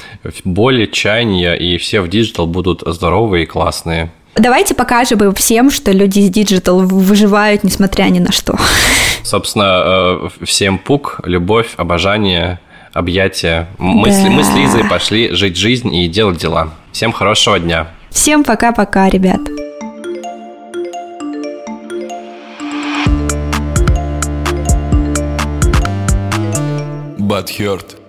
боль, 0.45 0.87
чаяния, 0.91 1.55
и 1.55 1.79
все 1.79 2.03
в 2.03 2.09
диджитал 2.09 2.47
будут 2.47 2.83
здоровые 2.85 3.45
и 3.45 3.47
классные. 3.47 4.13
Давайте 4.37 4.75
покажем 4.75 5.35
всем, 5.35 5.71
что 5.71 5.93
люди 5.93 6.21
из 6.21 6.31
digital 6.31 6.81
выживают, 6.81 7.65
несмотря 7.65 8.05
ни 8.05 8.21
на 8.21 8.33
что. 8.33 8.57
Собственно, 9.23 9.83
э, 9.85 10.45
всем 10.45 10.79
пук, 10.79 11.21
любовь, 11.25 11.75
обожание, 11.77 12.61
объятия. 12.93 13.69
Мы, 13.79 14.09
да. 14.09 14.15
с, 14.15 14.29
мы 14.29 14.45
с 14.45 14.55
Лизой 14.55 14.85
пошли 14.85 15.31
жить 15.33 15.57
жизнь 15.57 15.95
и 15.95 16.09
делать 16.09 16.39
дела. 16.39 16.71
Всем 16.93 17.13
хорошего 17.13 17.59
дня. 17.59 17.89
Всем 18.11 18.45
пока-пока, 18.45 19.09
ребят. 19.09 19.41
But 27.19 27.49